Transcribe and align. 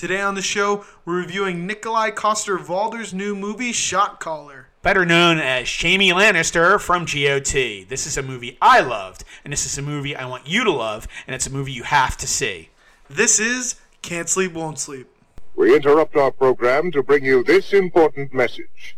Today 0.00 0.22
on 0.22 0.34
the 0.34 0.40
show, 0.40 0.86
we're 1.04 1.18
reviewing 1.18 1.66
Nikolai 1.66 2.10
Coster-Waldau's 2.10 3.12
new 3.12 3.36
movie, 3.36 3.70
Shot 3.70 4.18
Caller. 4.18 4.68
better 4.80 5.04
known 5.04 5.38
as 5.38 5.68
Jamie 5.68 6.10
Lannister 6.10 6.80
from 6.80 7.04
GOT. 7.04 7.86
This 7.86 8.06
is 8.06 8.16
a 8.16 8.22
movie 8.22 8.56
I 8.62 8.80
loved, 8.80 9.24
and 9.44 9.52
this 9.52 9.66
is 9.66 9.76
a 9.76 9.82
movie 9.82 10.16
I 10.16 10.24
want 10.24 10.48
you 10.48 10.64
to 10.64 10.70
love, 10.70 11.06
and 11.26 11.34
it's 11.34 11.46
a 11.46 11.52
movie 11.52 11.72
you 11.72 11.82
have 11.82 12.16
to 12.16 12.26
see. 12.26 12.70
This 13.10 13.38
is 13.38 13.74
Can't 14.00 14.26
Sleep, 14.26 14.54
Won't 14.54 14.78
Sleep. 14.78 15.06
We 15.54 15.76
interrupt 15.76 16.16
our 16.16 16.30
program 16.30 16.90
to 16.92 17.02
bring 17.02 17.22
you 17.22 17.44
this 17.44 17.74
important 17.74 18.32
message. 18.32 18.96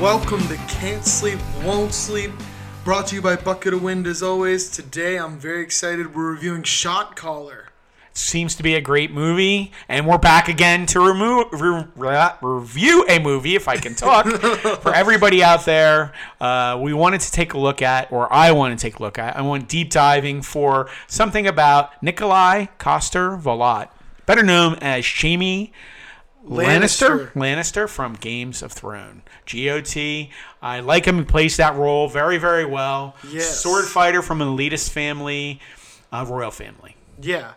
Welcome 0.00 0.46
to 0.48 0.65
Can't 0.80 1.04
Sleep, 1.04 1.38
Won't 1.64 1.92
Sleep, 1.92 2.30
brought 2.84 3.06
to 3.08 3.16
you 3.16 3.22
by 3.22 3.34
Bucket 3.34 3.72
of 3.72 3.82
Wind 3.82 4.06
as 4.06 4.22
always. 4.22 4.70
Today, 4.70 5.18
I'm 5.18 5.38
very 5.38 5.62
excited. 5.62 6.14
We're 6.14 6.30
reviewing 6.32 6.62
Shot 6.64 7.16
Caller. 7.16 7.68
Seems 8.12 8.54
to 8.56 8.62
be 8.62 8.74
a 8.74 8.80
great 8.80 9.10
movie, 9.10 9.72
and 9.88 10.06
we're 10.06 10.18
back 10.18 10.48
again 10.48 10.86
to 10.86 11.00
remo- 11.00 11.48
re- 11.50 11.86
re- 11.96 12.30
review 12.42 13.04
a 13.08 13.18
movie, 13.18 13.56
if 13.56 13.68
I 13.68 13.78
can 13.78 13.94
talk. 13.94 14.26
For 14.82 14.94
everybody 14.94 15.42
out 15.42 15.64
there, 15.64 16.12
uh, 16.40 16.78
we 16.80 16.92
wanted 16.92 17.22
to 17.22 17.32
take 17.32 17.54
a 17.54 17.58
look 17.58 17.80
at, 17.82 18.12
or 18.12 18.30
I 18.32 18.52
want 18.52 18.78
to 18.78 18.80
take 18.80 18.98
a 18.98 19.02
look 19.02 19.18
at, 19.18 19.36
I 19.36 19.42
want 19.42 19.68
deep 19.68 19.90
diving 19.90 20.42
for 20.42 20.88
something 21.06 21.46
about 21.46 22.00
Nikolai 22.02 22.66
Coster-Waldau, 22.78 23.88
better 24.26 24.42
known 24.42 24.76
as 24.76 25.04
Jamie 25.06 25.72
Lannister. 26.46 27.32
Lannister. 27.32 27.32
Lannister 27.32 27.88
from 27.88 28.12
Games 28.14 28.62
of 28.62 28.72
Thrones. 28.72 29.22
GOT. 29.46 30.28
I 30.62 30.80
like 30.80 31.04
him. 31.04 31.18
He 31.18 31.24
plays 31.24 31.56
that 31.56 31.76
role 31.76 32.08
very, 32.08 32.38
very 32.38 32.64
well. 32.64 33.14
Yes. 33.30 33.60
Sword 33.60 33.84
fighter 33.86 34.22
from 34.22 34.42
an 34.42 34.48
elitist 34.48 34.90
family, 34.90 35.60
uh, 36.12 36.24
royal 36.28 36.50
family. 36.50 36.96
Yeah. 37.20 37.52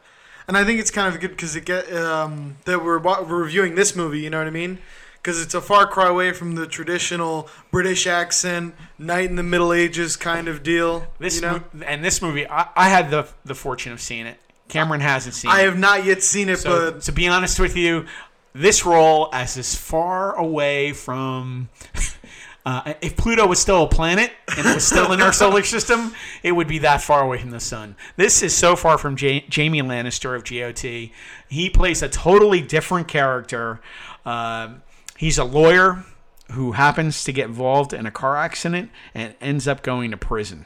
And 0.48 0.58
I 0.58 0.64
think 0.64 0.80
it's 0.80 0.92
kind 0.92 1.14
of 1.14 1.20
good 1.22 1.32
because 1.32 1.56
it 1.56 1.66
get 1.66 1.92
um, 1.94 2.58
that 2.66 2.84
we're, 2.84 3.00
we're 3.00 3.24
reviewing 3.44 3.76
this 3.76 3.96
movie. 3.96 4.20
You 4.22 4.30
know 4.30 4.40
what 4.40 4.48
I 4.48 4.52
mean? 4.52 4.80
Because 5.22 5.42
it's 5.42 5.54
a 5.54 5.62
far 5.62 5.86
cry 5.86 6.08
away 6.08 6.32
from 6.32 6.56
the 6.56 6.66
traditional 6.66 7.50
British 7.72 8.08
accent, 8.08 8.74
knight 8.98 9.30
in 9.30 9.36
the 9.36 9.44
Middle 9.44 9.74
Ages 9.74 10.16
kind 10.16 10.48
of 10.48 10.64
deal. 10.64 11.08
This 11.20 11.36
you 11.36 11.42
know, 11.42 11.62
mo- 11.74 11.84
and 11.86 12.04
this 12.04 12.22
movie, 12.22 12.48
I, 12.48 12.70
I 12.76 12.90
had 12.90 13.12
the 13.12 13.28
the 13.44 13.54
fortune 13.54 13.92
of 13.92 14.00
seeing 14.00 14.26
it. 14.26 14.40
Cameron 14.70 15.02
hasn't 15.02 15.36
seen 15.36 15.52
I 15.52 15.62
it. 15.62 15.66
have 15.66 15.78
not 15.78 16.06
yet 16.06 16.24
seen 16.24 16.48
it, 16.48 16.60
So, 16.60 16.92
but 16.94 17.02
to 17.02 17.12
be 17.12 17.28
honest 17.28 17.60
with 17.60 17.76
you, 17.76 18.06
this 18.54 18.86
role 18.86 19.30
as 19.34 19.58
as 19.58 19.76
far 19.76 20.36
away 20.36 20.94
from. 20.94 21.70
Uh, 22.66 22.94
if 23.02 23.16
Pluto 23.16 23.48
was 23.48 23.58
still 23.58 23.84
a 23.84 23.88
planet 23.88 24.32
and 24.56 24.68
it 24.68 24.76
was 24.76 24.86
still 24.86 25.12
in 25.14 25.22
our 25.22 25.32
solar 25.32 25.64
system, 25.76 26.14
it 26.44 26.52
would 26.52 26.68
be 26.68 26.80
that 26.80 27.02
far 27.02 27.24
away 27.24 27.40
from 27.40 27.50
the 27.52 27.60
sun. 27.60 27.96
This 28.16 28.44
is 28.44 28.56
so 28.56 28.76
far 28.76 28.98
from 28.98 29.18
Ja- 29.18 29.40
Jamie 29.50 29.82
Lannister 29.82 30.36
of 30.36 30.44
GOT. 30.44 31.10
He 31.48 31.70
plays 31.70 32.04
a 32.04 32.10
totally 32.10 32.62
different 32.62 33.08
character. 33.08 33.80
Um 34.26 34.84
he's 35.20 35.38
a 35.38 35.44
lawyer 35.44 36.04
who 36.52 36.72
happens 36.72 37.24
to 37.26 37.32
get 37.32 37.48
involved 37.48 37.94
in 37.94 38.06
a 38.06 38.12
car 38.12 38.38
accident 38.38 38.90
and 39.14 39.36
ends 39.42 39.68
up 39.68 39.84
going 39.84 40.12
to 40.12 40.18
prison. 40.18 40.66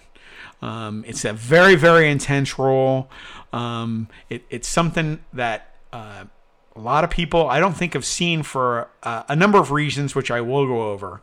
Um, 0.62 1.04
it's 1.06 1.26
a 1.26 1.34
very, 1.34 1.76
very 1.76 2.10
intense 2.10 2.58
role. 2.58 3.10
Um, 3.52 4.08
it, 4.30 4.46
it's 4.50 4.68
something 4.68 5.20
that 5.34 5.76
uh, 5.92 6.26
a 6.76 6.80
lot 6.80 7.04
of 7.04 7.10
people 7.10 7.48
I 7.48 7.60
don't 7.60 7.76
think 7.76 7.94
have 7.94 8.06
seen 8.06 8.44
for 8.44 8.90
uh, 9.04 9.24
a 9.30 9.36
number 9.36 9.60
of 9.60 9.72
reasons, 9.72 10.16
which 10.16 10.32
I 10.32 10.42
will 10.42 10.66
go 10.66 10.92
over. 10.92 11.22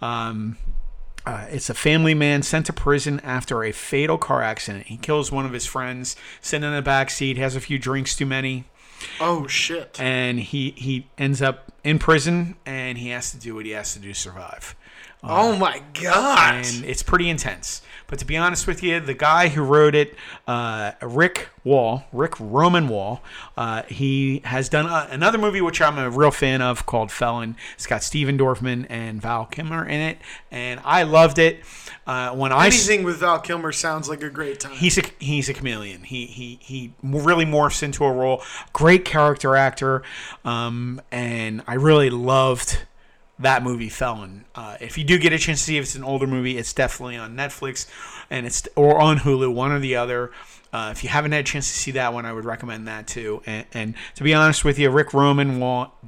Um, 0.00 0.56
uh, 1.24 1.46
it's 1.50 1.70
a 1.70 1.74
family 1.74 2.14
man 2.14 2.42
sent 2.42 2.66
to 2.66 2.72
prison 2.72 3.20
after 3.20 3.62
a 3.62 3.72
fatal 3.72 4.18
car 4.18 4.42
accident. 4.42 4.86
He 4.86 4.96
kills 4.96 5.30
one 5.30 5.46
of 5.46 5.52
his 5.52 5.66
friends, 5.66 6.16
sitting 6.40 6.66
in 6.66 6.74
the 6.74 6.82
back 6.82 7.10
seat, 7.10 7.36
has 7.36 7.54
a 7.54 7.60
few 7.60 7.78
drinks 7.78 8.16
too 8.16 8.26
many, 8.26 8.64
oh 9.20 9.46
shit. 9.46 10.00
and 10.00 10.40
he 10.40 10.70
he 10.76 11.06
ends 11.18 11.40
up 11.40 11.70
in 11.84 11.98
prison, 11.98 12.56
and 12.66 12.98
he 12.98 13.10
has 13.10 13.30
to 13.30 13.36
do 13.36 13.54
what 13.54 13.66
he 13.66 13.72
has 13.72 13.92
to 13.94 14.00
do 14.00 14.08
to 14.08 14.18
survive. 14.18 14.74
Oh 15.24 15.56
my 15.56 15.82
god. 16.00 16.64
and 16.64 16.84
it's 16.84 17.02
pretty 17.02 17.28
intense. 17.28 17.82
But 18.08 18.18
to 18.18 18.26
be 18.26 18.36
honest 18.36 18.66
with 18.66 18.82
you, 18.82 19.00
the 19.00 19.14
guy 19.14 19.48
who 19.48 19.62
wrote 19.62 19.94
it, 19.94 20.14
uh, 20.46 20.92
Ric 21.00 21.48
Waugh, 21.64 22.02
Ric 22.12 22.34
Roman 22.38 22.88
Waugh, 22.88 23.20
uh, 23.56 23.84
he 23.84 24.42
has 24.44 24.68
done 24.68 24.84
uh 24.86 25.08
another 25.10 25.38
movie 25.38 25.62
which 25.62 25.80
I'm 25.80 25.96
a 25.96 26.10
real 26.10 26.30
fan 26.30 26.60
of 26.60 26.84
called 26.84 27.10
Felon. 27.10 27.56
It's 27.74 27.86
got 27.86 28.02
Steven 28.02 28.36
Dorfman 28.36 28.86
and 28.90 29.22
Val 29.22 29.46
Kilmer 29.46 29.86
in 29.86 30.00
it, 30.00 30.18
and 30.50 30.78
I 30.84 31.04
loved 31.04 31.38
it. 31.38 31.60
Uh, 32.06 32.32
when 32.34 32.52
I 32.52 32.66
Anything 32.66 33.04
with 33.04 33.18
Val 33.18 33.38
Kilmer 33.38 33.72
sounds 33.72 34.08
like 34.10 34.22
a 34.22 34.28
great 34.28 34.60
time. 34.60 34.72
he's 34.72 34.98
a 34.98 35.02
he's 35.18 35.48
a 35.48 35.54
chameleon. 35.54 36.02
He 36.02 36.26
he 36.26 36.58
he 36.60 36.92
really 37.02 37.46
morphs 37.46 37.82
into 37.82 38.04
a 38.04 38.12
role. 38.12 38.42
Great 38.74 39.04
character 39.06 39.56
actor, 39.56 40.02
um, 40.44 41.00
and 41.10 41.62
I 41.66 41.74
really 41.74 42.10
loved 42.10 42.80
that 43.38 43.62
movie 43.62 43.88
Felon. 43.88 44.44
Uh, 44.54 44.76
if 44.80 44.96
you 44.96 45.04
do 45.04 45.18
get 45.18 45.32
a 45.32 45.38
chance 45.38 45.60
to 45.60 45.64
see 45.64 45.76
if 45.78 45.84
it's 45.84 45.94
an 45.94 46.04
older 46.04 46.26
movie, 46.26 46.58
it's 46.58 46.72
definitely 46.72 47.16
on 47.16 47.36
Netflix 47.36 47.86
and 48.30 48.46
it's 48.46 48.66
or 48.76 49.00
on 49.00 49.18
Hulu, 49.18 49.52
one 49.52 49.72
or 49.72 49.78
the 49.78 49.96
other. 49.96 50.30
Uh, 50.72 50.88
if 50.90 51.04
you 51.04 51.10
haven't 51.10 51.32
had 51.32 51.40
a 51.40 51.44
chance 51.44 51.70
to 51.70 51.78
see 51.78 51.90
that 51.90 52.14
one, 52.14 52.24
I 52.24 52.32
would 52.32 52.46
recommend 52.46 52.88
that 52.88 53.06
too. 53.06 53.42
And, 53.44 53.66
and 53.74 53.94
to 54.14 54.24
be 54.24 54.32
honest 54.32 54.64
with 54.64 54.78
you, 54.78 54.88
Ric 54.88 55.12
Roman 55.12 55.60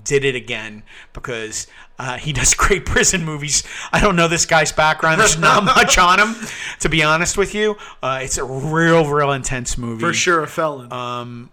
did 0.04 0.24
it 0.24 0.34
again 0.34 0.84
because 1.12 1.66
uh, 1.98 2.16
he 2.16 2.32
does 2.32 2.54
great 2.54 2.86
prison 2.86 3.24
movies. 3.26 3.62
I 3.92 4.00
don't 4.00 4.16
know 4.16 4.26
this 4.26 4.46
guy's 4.46 4.72
background. 4.72 5.20
There's 5.20 5.38
not 5.38 5.64
much 5.76 5.98
on 5.98 6.18
him, 6.18 6.34
to 6.80 6.88
be 6.88 7.02
honest 7.02 7.36
with 7.36 7.54
you. 7.54 7.76
Uh, 8.02 8.20
it's 8.22 8.38
a 8.38 8.44
real, 8.44 9.06
real 9.06 9.32
intense 9.32 9.76
movie 9.76 10.00
for 10.00 10.14
sure 10.14 10.42
a 10.42 10.46
felon. 10.46 10.90
um, 10.90 11.50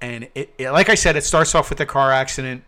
and 0.00 0.28
it, 0.34 0.54
it, 0.58 0.70
like 0.70 0.88
I 0.88 0.94
said, 0.94 1.16
it 1.16 1.24
starts 1.24 1.54
off 1.54 1.70
with 1.70 1.80
a 1.80 1.86
car 1.86 2.12
accident, 2.12 2.64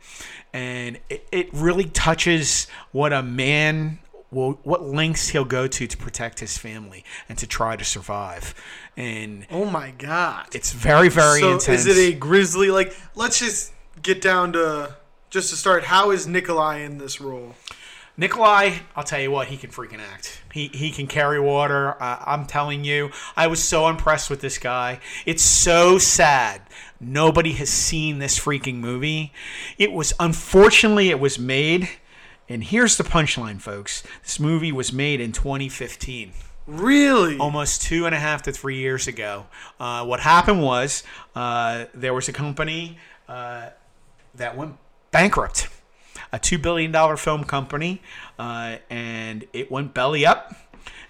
and 0.52 0.98
it, 1.08 1.26
it 1.30 1.48
really 1.52 1.84
touches 1.84 2.66
what 2.92 3.12
a 3.12 3.22
man 3.22 3.98
will, 4.30 4.52
what 4.62 4.82
lengths 4.82 5.28
he'll 5.28 5.44
go 5.44 5.66
to 5.66 5.86
to 5.86 5.96
protect 5.96 6.40
his 6.40 6.56
family 6.58 7.04
and 7.28 7.38
to 7.38 7.46
try 7.46 7.76
to 7.76 7.84
survive, 7.84 8.54
and 8.96 9.46
oh 9.50 9.64
my 9.64 9.92
god. 9.92 10.48
it's 10.54 10.72
very, 10.72 11.08
very 11.08 11.40
so 11.40 11.52
intense. 11.52 11.86
is 11.86 11.98
it 11.98 12.14
a 12.14 12.16
grisly 12.16 12.70
like 12.70 12.96
let's 13.14 13.38
just 13.38 13.72
get 14.02 14.20
down 14.20 14.52
to 14.52 14.96
just 15.30 15.50
to 15.50 15.56
start 15.56 15.84
how 15.84 16.10
is 16.10 16.26
Nikolai 16.26 16.78
in 16.78 16.98
this 16.98 17.20
role? 17.20 17.54
Nikolai, 18.18 18.78
I'll 18.96 19.04
tell 19.04 19.20
you 19.20 19.30
what, 19.30 19.46
he 19.46 19.56
can 19.56 19.70
freaking 19.70 20.00
act. 20.00 20.42
He 20.52 20.66
he 20.68 20.90
can 20.90 21.06
carry 21.06 21.38
water. 21.38 21.94
Uh, 22.02 22.22
I'm 22.26 22.46
telling 22.46 22.82
you, 22.84 23.10
I 23.36 23.46
was 23.46 23.62
so 23.62 23.88
impressed 23.88 24.28
with 24.28 24.40
this 24.40 24.58
guy. 24.58 24.98
It's 25.24 25.42
so 25.42 25.98
sad. 25.98 26.62
Nobody 27.00 27.52
has 27.52 27.70
seen 27.70 28.18
this 28.18 28.36
freaking 28.36 28.76
movie. 28.76 29.32
It 29.78 29.92
was 29.92 30.12
unfortunately 30.18 31.10
it 31.10 31.20
was 31.20 31.38
made, 31.38 31.88
and 32.48 32.64
here's 32.64 32.96
the 32.96 33.04
punchline, 33.04 33.60
folks. 33.60 34.02
This 34.24 34.40
movie 34.40 34.72
was 34.72 34.92
made 34.92 35.20
in 35.20 35.30
2015 35.30 36.32
Really? 36.66 37.38
almost 37.38 37.82
two 37.82 38.04
and 38.04 38.14
a 38.14 38.18
half 38.18 38.42
to 38.42 38.52
three 38.52 38.78
years 38.78 39.06
ago. 39.06 39.46
Uh, 39.78 40.04
what 40.04 40.18
happened 40.20 40.60
was 40.60 41.04
uh, 41.36 41.84
there 41.94 42.12
was 42.12 42.28
a 42.28 42.32
company 42.32 42.98
uh, 43.28 43.68
that 44.34 44.56
went 44.56 44.76
bankrupt, 45.12 45.68
a 46.32 46.38
two 46.38 46.58
billion 46.58 46.92
dollar 46.92 47.16
film 47.16 47.44
company, 47.44 48.02
uh, 48.38 48.76
and 48.90 49.46
it 49.52 49.70
went 49.70 49.94
belly 49.94 50.26
up. 50.26 50.54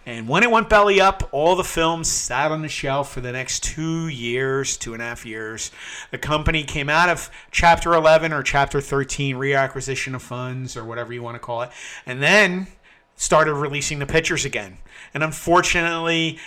And 0.07 0.27
when 0.27 0.43
it 0.43 0.51
went 0.51 0.71
belly 0.71 1.03
up, 1.03 1.29
all 1.33 1.55
the 1.55 1.65
films 1.65 2.09
sat 2.09 2.51
on 2.51 2.63
the 2.63 2.69
shelf 2.69 3.13
for 3.13 3.21
the 3.21 3.31
next 3.31 3.63
two 3.63 4.09
years, 4.09 4.79
two 4.79 4.95
and 4.95 5.03
a 5.03 5.05
half 5.05 5.27
years. 5.27 5.71
The 6.11 6.17
company 6.17 6.65
came 6.65 6.89
out 6.89 7.11
of 7.11 7.31
Chapter 7.51 7.93
11 7.93 8.33
or 8.33 8.43
Chapter 8.43 8.81
13 8.81 9.37
reacquisition 9.37 10.15
of 10.15 10.23
funds 10.23 10.79
or 10.79 10.85
whatever 10.85 11.13
you 11.13 11.23
want 11.23 11.35
to 11.35 11.41
call 11.41 11.61
it, 11.61 11.71
and 12.07 12.23
then 12.23 12.69
started 13.17 13.53
releasing 13.53 13.99
the 13.99 14.07
pictures 14.07 14.47
again. 14.47 14.79
And 15.13 15.23
unfortunately, 15.23 16.39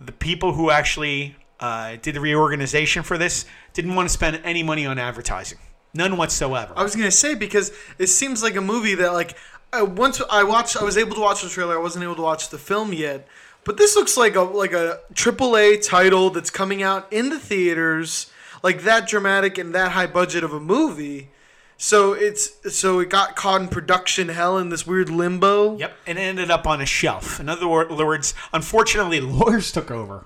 the 0.00 0.12
people 0.12 0.54
who 0.54 0.70
actually 0.70 1.36
uh, 1.60 1.96
did 2.02 2.14
the 2.14 2.20
reorganization 2.20 3.02
for 3.02 3.18
this 3.18 3.44
didn't 3.72 3.94
want 3.94 4.08
to 4.08 4.12
spend 4.12 4.40
any 4.44 4.62
money 4.62 4.86
on 4.86 4.98
advertising, 4.98 5.58
none 5.94 6.16
whatsoever. 6.16 6.72
I 6.76 6.82
was 6.82 6.94
gonna 6.94 7.10
say 7.10 7.34
because 7.34 7.72
it 7.98 8.08
seems 8.08 8.42
like 8.42 8.56
a 8.56 8.60
movie 8.60 8.94
that 8.96 9.12
like 9.12 9.36
I, 9.72 9.82
once 9.82 10.20
I 10.30 10.44
watched, 10.44 10.76
I 10.76 10.84
was 10.84 10.96
able 10.96 11.14
to 11.16 11.20
watch 11.20 11.42
the 11.42 11.48
trailer. 11.48 11.78
I 11.78 11.82
wasn't 11.82 12.04
able 12.04 12.16
to 12.16 12.22
watch 12.22 12.48
the 12.48 12.58
film 12.58 12.92
yet, 12.92 13.28
but 13.64 13.76
this 13.76 13.96
looks 13.96 14.16
like 14.16 14.34
a 14.34 14.42
like 14.42 14.72
a 14.72 15.00
AAA 15.12 15.86
title 15.86 16.30
that's 16.30 16.50
coming 16.50 16.82
out 16.82 17.12
in 17.12 17.28
the 17.28 17.38
theaters, 17.38 18.30
like 18.62 18.82
that 18.82 19.06
dramatic 19.06 19.58
and 19.58 19.74
that 19.74 19.92
high 19.92 20.06
budget 20.06 20.42
of 20.42 20.52
a 20.52 20.60
movie. 20.60 21.28
So 21.76 22.12
it's 22.12 22.74
so 22.74 22.98
it 22.98 23.08
got 23.08 23.36
caught 23.36 23.60
in 23.60 23.68
production 23.68 24.30
hell 24.30 24.58
in 24.58 24.70
this 24.70 24.86
weird 24.86 25.10
limbo. 25.10 25.76
Yep, 25.76 25.96
and 26.06 26.18
it 26.18 26.22
ended 26.22 26.50
up 26.50 26.66
on 26.66 26.80
a 26.80 26.86
shelf. 26.86 27.38
In 27.38 27.48
other 27.48 27.68
words, 27.68 28.34
unfortunately, 28.52 29.20
lawyers 29.22 29.70
took 29.70 29.90
over 29.90 30.24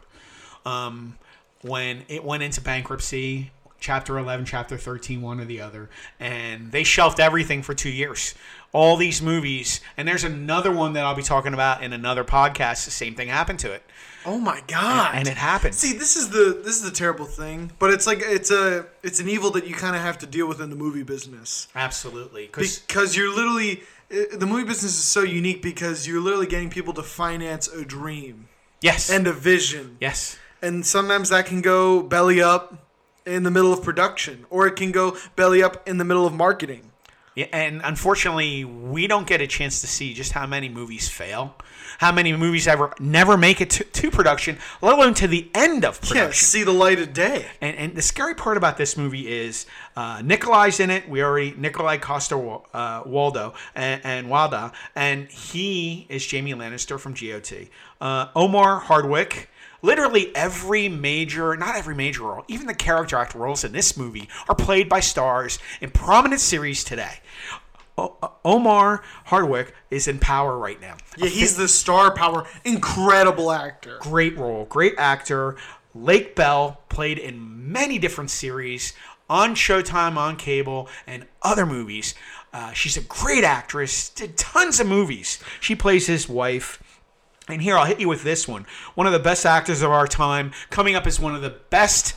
um, 0.65 1.19
when 1.61 2.05
it 2.09 2.25
went 2.25 2.43
into 2.43 2.61
bankruptcy. 2.61 3.51
Chapter 3.83 4.17
11, 4.17 4.47
Chapter 4.47 4.79
13, 4.79 5.21
one 5.21 5.41
or 5.41 5.45
the 5.45 5.61
other. 5.61 5.91
And 6.19 6.73
they 6.73 6.85
shelved 6.85 7.21
everything 7.21 7.63
for 7.63 7.75
two 7.75 7.91
years. 7.91 8.35
all 8.73 8.97
these 8.97 9.21
movies, 9.21 9.83
and 9.99 10.09
there's 10.09 10.25
another 10.25 10.73
one 10.73 10.95
that 10.95 11.05
I'll 11.05 11.15
be 11.15 11.23
talking 11.23 11.53
about 11.53 11.83
in 11.83 11.93
another 11.93 12.25
podcast. 12.25 12.87
The 12.87 12.91
same 12.91 13.15
thing 13.15 13.29
happened 13.29 13.59
to 13.59 13.71
it, 13.71 13.83
Oh 14.25 14.39
my 14.39 14.63
god! 14.67 15.15
and 15.15 15.29
it 15.29 15.37
happened. 15.37 15.75
See, 15.75 15.93
this 15.93 16.17
is 16.17 16.31
the 16.31 16.59
this 16.65 16.77
is 16.77 16.83
the 16.83 16.91
terrible 16.91 17.27
thing, 17.27 17.73
but 17.79 17.91
it's 17.93 18.07
like 18.07 18.21
it's 18.23 18.51
a 18.51 18.87
it's 19.03 19.21
an 19.21 19.29
evil 19.29 19.51
that 19.51 19.67
you 19.67 19.75
kind 19.75 19.95
of 19.95 20.01
have 20.01 20.17
to 20.21 20.27
deal 20.27 20.47
with 20.49 20.59
in 20.63 20.71
the 20.71 20.77
movie 20.77 21.03
business 21.03 21.69
Absolutely, 21.75 22.47
because 22.47 22.79
because 22.79 23.15
you're 23.15 23.29
literally 23.35 23.83
uh, 24.11 24.39
the 24.39 24.47
movie 24.47 24.65
business 24.65 24.93
is 24.97 25.05
so 25.05 25.21
unique 25.21 25.61
because 25.61 26.07
you're 26.07 26.23
literally 26.23 26.47
getting 26.47 26.71
people 26.71 26.95
to 26.95 27.03
finance 27.03 27.69
a 27.69 27.85
dream 27.85 28.49
yes, 28.81 29.11
and 29.11 29.27
a 29.27 29.35
vision, 29.35 29.99
yes, 30.01 30.39
and 30.63 30.87
sometimes 30.87 31.29
that 31.29 31.45
can 31.45 31.61
go 31.61 32.03
belly 32.03 32.41
up 32.41 32.79
in 33.27 33.43
the 33.43 33.51
middle 33.51 33.73
of 33.73 33.83
production, 33.83 34.47
or 34.51 34.67
it 34.67 34.77
can 34.77 34.93
go 34.93 35.17
belly 35.37 35.63
up 35.63 35.87
in 35.89 35.99
the 35.99 36.05
middle 36.05 36.27
of 36.27 36.33
marketing. 36.35 36.89
Yeah, 37.35 37.47
and 37.51 37.81
unfortunately, 37.83 38.63
we 38.65 39.07
don't 39.07 39.27
get 39.27 39.41
a 39.41 39.47
chance 39.47 39.81
to 39.81 39.87
see 39.87 40.13
just 40.13 40.33
how 40.33 40.47
many 40.47 40.69
movies 40.69 41.09
fail, 41.09 41.57
how 41.97 42.13
many 42.13 42.37
movies 42.37 42.69
ever 42.69 42.93
never 43.01 43.39
make 43.39 43.63
it 43.63 43.71
to, 43.71 43.85
to 43.85 44.11
production, 44.11 44.59
let 44.83 44.93
alone 44.99 45.15
to 45.15 45.27
the 45.27 45.51
end 45.55 45.83
of 45.87 45.99
Yeah, 46.03 46.09
production. 46.11 46.33
see 46.35 46.63
the 46.63 46.73
light 46.73 46.99
of 46.99 47.15
day. 47.15 47.47
And, 47.63 47.75
and 47.79 47.95
the 47.95 48.03
scary 48.03 48.35
part 48.35 48.59
about 48.59 48.77
this 48.77 48.99
movie 48.99 49.33
is 49.33 49.65
uh, 49.97 50.21
Nikolai's 50.23 50.79
in 50.79 50.91
it. 50.91 51.09
We 51.09 51.23
already 51.23 51.55
Nikolai 51.57 51.97
Costa 51.97 52.37
uh, 52.75 53.03
Waldo 53.07 53.55
and, 53.75 54.03
and 54.05 54.27
Walda, 54.27 54.75
and 54.95 55.27
he 55.29 56.05
is 56.11 56.27
Jamie 56.27 56.53
Lannister 56.53 57.01
from 57.01 57.15
GOT. 57.15 57.69
Uh, 57.99 58.27
Omar 58.37 58.79
Hardwick. 58.79 59.49
Literally 59.83 60.35
every 60.37 60.89
major, 60.89 61.57
not 61.57 61.75
every 61.77 61.95
major 61.95 62.23
role, 62.23 62.45
even 62.47 62.67
the 62.67 62.75
character 62.75 63.17
actor 63.17 63.39
roles 63.39 63.65
in 63.65 63.73
this 63.73 63.97
movie 63.97 64.29
are 64.49 64.55
played 64.55 64.89
by 64.89 65.01
stars 65.01 65.59
in 65.81 65.91
prominent 65.91 66.41
series 66.41 66.85
today. 66.85 67.19
O- 67.99 68.17
uh, 68.23 68.29
Omar 68.45 69.03
Hardwick 69.27 69.75
is 69.91 70.07
in 70.09 70.19
Power 70.19 70.57
right 70.57 70.81
now. 70.81 70.97
Yeah, 71.17 71.29
he's 71.29 71.57
the 71.57 71.69
star 71.69 72.15
power, 72.15 72.47
incredible 72.65 73.51
actor. 73.51 73.99
great 74.01 74.39
role, 74.39 74.65
great 74.67 74.95
actor. 74.99 75.57
Lake 75.95 76.35
Bell 76.35 76.81
played 76.89 77.19
in 77.19 77.71
many 77.73 77.99
different 77.99 78.31
series 78.31 78.95
on 79.29 79.55
Showtime, 79.55 80.17
on 80.17 80.37
cable, 80.37 80.89
and 81.07 81.27
other 81.43 81.67
movies. 81.67 82.15
Uh, 82.53 82.73
she's 82.73 82.97
a 82.97 83.03
great 83.03 83.45
actress, 83.45 84.11
did 84.11 84.37
tons 84.37 84.79
of 84.79 84.87
movies. 84.87 85.43
She 85.61 85.75
plays 85.75 86.07
his 86.07 86.29
wife. 86.29 86.83
And 87.49 87.61
here, 87.61 87.77
I'll 87.77 87.85
hit 87.85 88.01
you 88.01 88.09
with 88.09 88.23
this 88.23 88.47
one. 88.47 88.67
One 88.95 89.07
of 89.07 89.13
the 89.13 89.19
best 89.19 89.45
actors 89.45 89.83
of 89.83 89.91
our 89.91 90.07
time, 90.07 90.53
coming 90.71 90.95
up 90.95 91.07
as 91.07 91.19
one 91.19 91.35
of 91.35 91.43
the 91.43 91.51
best. 91.71 92.15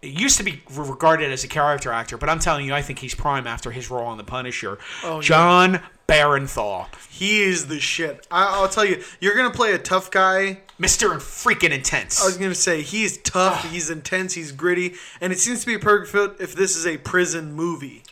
It 0.00 0.18
used 0.18 0.36
to 0.36 0.44
be 0.44 0.62
regarded 0.70 1.32
as 1.32 1.42
a 1.42 1.48
character 1.48 1.90
actor, 1.90 2.16
but 2.16 2.28
I'm 2.28 2.38
telling 2.38 2.66
you, 2.66 2.72
I 2.72 2.82
think 2.82 3.00
he's 3.00 3.16
prime 3.16 3.48
after 3.48 3.72
his 3.72 3.90
role 3.90 4.06
on 4.06 4.16
The 4.16 4.22
Punisher. 4.22 4.78
Oh, 5.02 5.20
Jon 5.20 5.80
Bernthal, 6.08 6.86
He 7.10 7.42
is 7.42 7.66
the 7.66 7.80
shit. 7.80 8.26
I, 8.30 8.44
I'll 8.44 8.68
tell 8.68 8.84
you, 8.84 9.02
you're 9.20 9.36
gonna 9.36 9.50
play 9.50 9.72
a 9.72 9.78
tough 9.78 10.10
guy. 10.10 10.60
Mr. 10.80 11.16
Freaking 11.16 11.70
Intense. 11.70 12.22
I 12.22 12.24
was 12.24 12.38
gonna 12.38 12.54
say 12.54 12.80
he's 12.82 13.18
tough, 13.18 13.62
ah. 13.64 13.68
he's 13.70 13.90
intense, 13.90 14.32
he's 14.32 14.52
gritty, 14.52 14.94
and 15.20 15.32
it 15.32 15.38
seems 15.38 15.60
to 15.60 15.66
be 15.66 15.74
a 15.74 15.78
perfect 15.78 16.12
fit 16.12 16.36
if 16.40 16.54
this 16.54 16.76
is 16.76 16.86
a 16.86 16.96
prison 16.96 17.52
movie. 17.52 18.04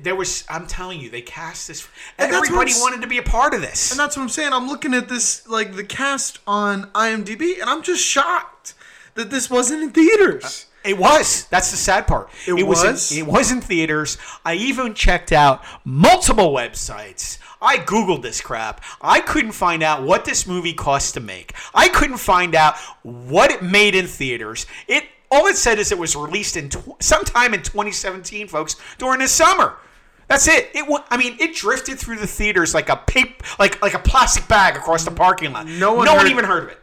There 0.00 0.16
was 0.16 0.44
i'm 0.48 0.66
telling 0.66 1.00
you 1.00 1.08
they 1.10 1.22
cast 1.22 1.68
this 1.68 1.86
And 2.18 2.32
everybody 2.32 2.72
wanted 2.76 3.00
to 3.02 3.06
be 3.06 3.18
a 3.18 3.22
part 3.22 3.54
of 3.54 3.60
this 3.60 3.90
And 3.90 4.00
that's 4.00 4.16
what 4.16 4.22
I'm 4.24 4.28
saying. 4.28 4.52
I'm 4.52 4.68
looking 4.68 4.94
at 4.94 5.08
this 5.08 5.46
like 5.48 5.74
the 5.76 5.84
cast 5.84 6.38
on 6.46 6.84
IMDb, 6.92 7.60
and 7.60 7.68
I'm 7.70 7.82
just 7.82 8.04
shocked 8.04 8.74
that 9.14 9.30
this 9.30 9.48
wasn't 9.50 9.82
in 9.82 9.90
theaters. 9.90 10.44
Uh, 10.44 10.88
it 10.90 10.98
was 10.98 11.44
that's 11.46 11.70
the 11.70 11.76
sad 11.76 12.06
part 12.06 12.30
It 12.46 12.54
in- 12.54 12.66
was? 12.66 13.12
it 13.12 13.26
was 13.26 13.52
in 13.52 13.60
theaters 13.60 14.16
i 14.46 14.54
even 14.54 14.94
checked 14.94 15.30
out 15.30 15.62
multiple 15.84 16.52
websites 16.54 17.38
I 17.62 17.76
googled 17.76 18.22
this 18.22 18.40
crap. 18.40 18.82
I 19.02 19.20
couldn't 19.20 19.52
find 19.52 19.82
out 19.82 20.02
what 20.02 20.24
this 20.24 20.46
movie 20.46 20.72
cost 20.72 21.12
to 21.12 21.20
make. 21.20 21.52
I 21.74 21.88
couldn't 21.90 22.16
find 22.16 22.54
out 22.54 22.78
what 23.02 23.50
it 23.50 23.62
made 23.62 23.94
in 23.94 24.06
theaters. 24.06 24.64
It 24.88 25.04
all 25.30 25.46
it 25.46 25.56
said 25.56 25.78
is 25.78 25.92
it 25.92 25.98
was 25.98 26.16
released 26.16 26.56
in 26.56 26.68
tw- 26.68 27.00
sometime 27.02 27.54
in 27.54 27.62
2017, 27.62 28.48
folks, 28.48 28.76
during 28.98 29.20
the 29.20 29.28
summer. 29.28 29.76
That's 30.28 30.46
it. 30.48 30.70
It 30.74 30.86
wa- 30.86 31.04
I 31.10 31.16
mean, 31.16 31.36
it 31.40 31.54
drifted 31.56 31.98
through 31.98 32.16
the 32.18 32.26
theaters 32.26 32.72
like 32.74 32.88
a 32.88 32.96
paper, 32.96 33.44
like 33.58 33.82
like 33.82 33.94
a 33.94 33.98
plastic 33.98 34.46
bag 34.48 34.76
across 34.76 35.04
the 35.04 35.10
parking 35.10 35.52
lot. 35.52 35.66
No 35.66 35.92
one 35.94 36.04
no 36.06 36.14
one 36.14 36.28
even 36.28 36.44
heard 36.44 36.64
of 36.64 36.68
it. 36.70 36.79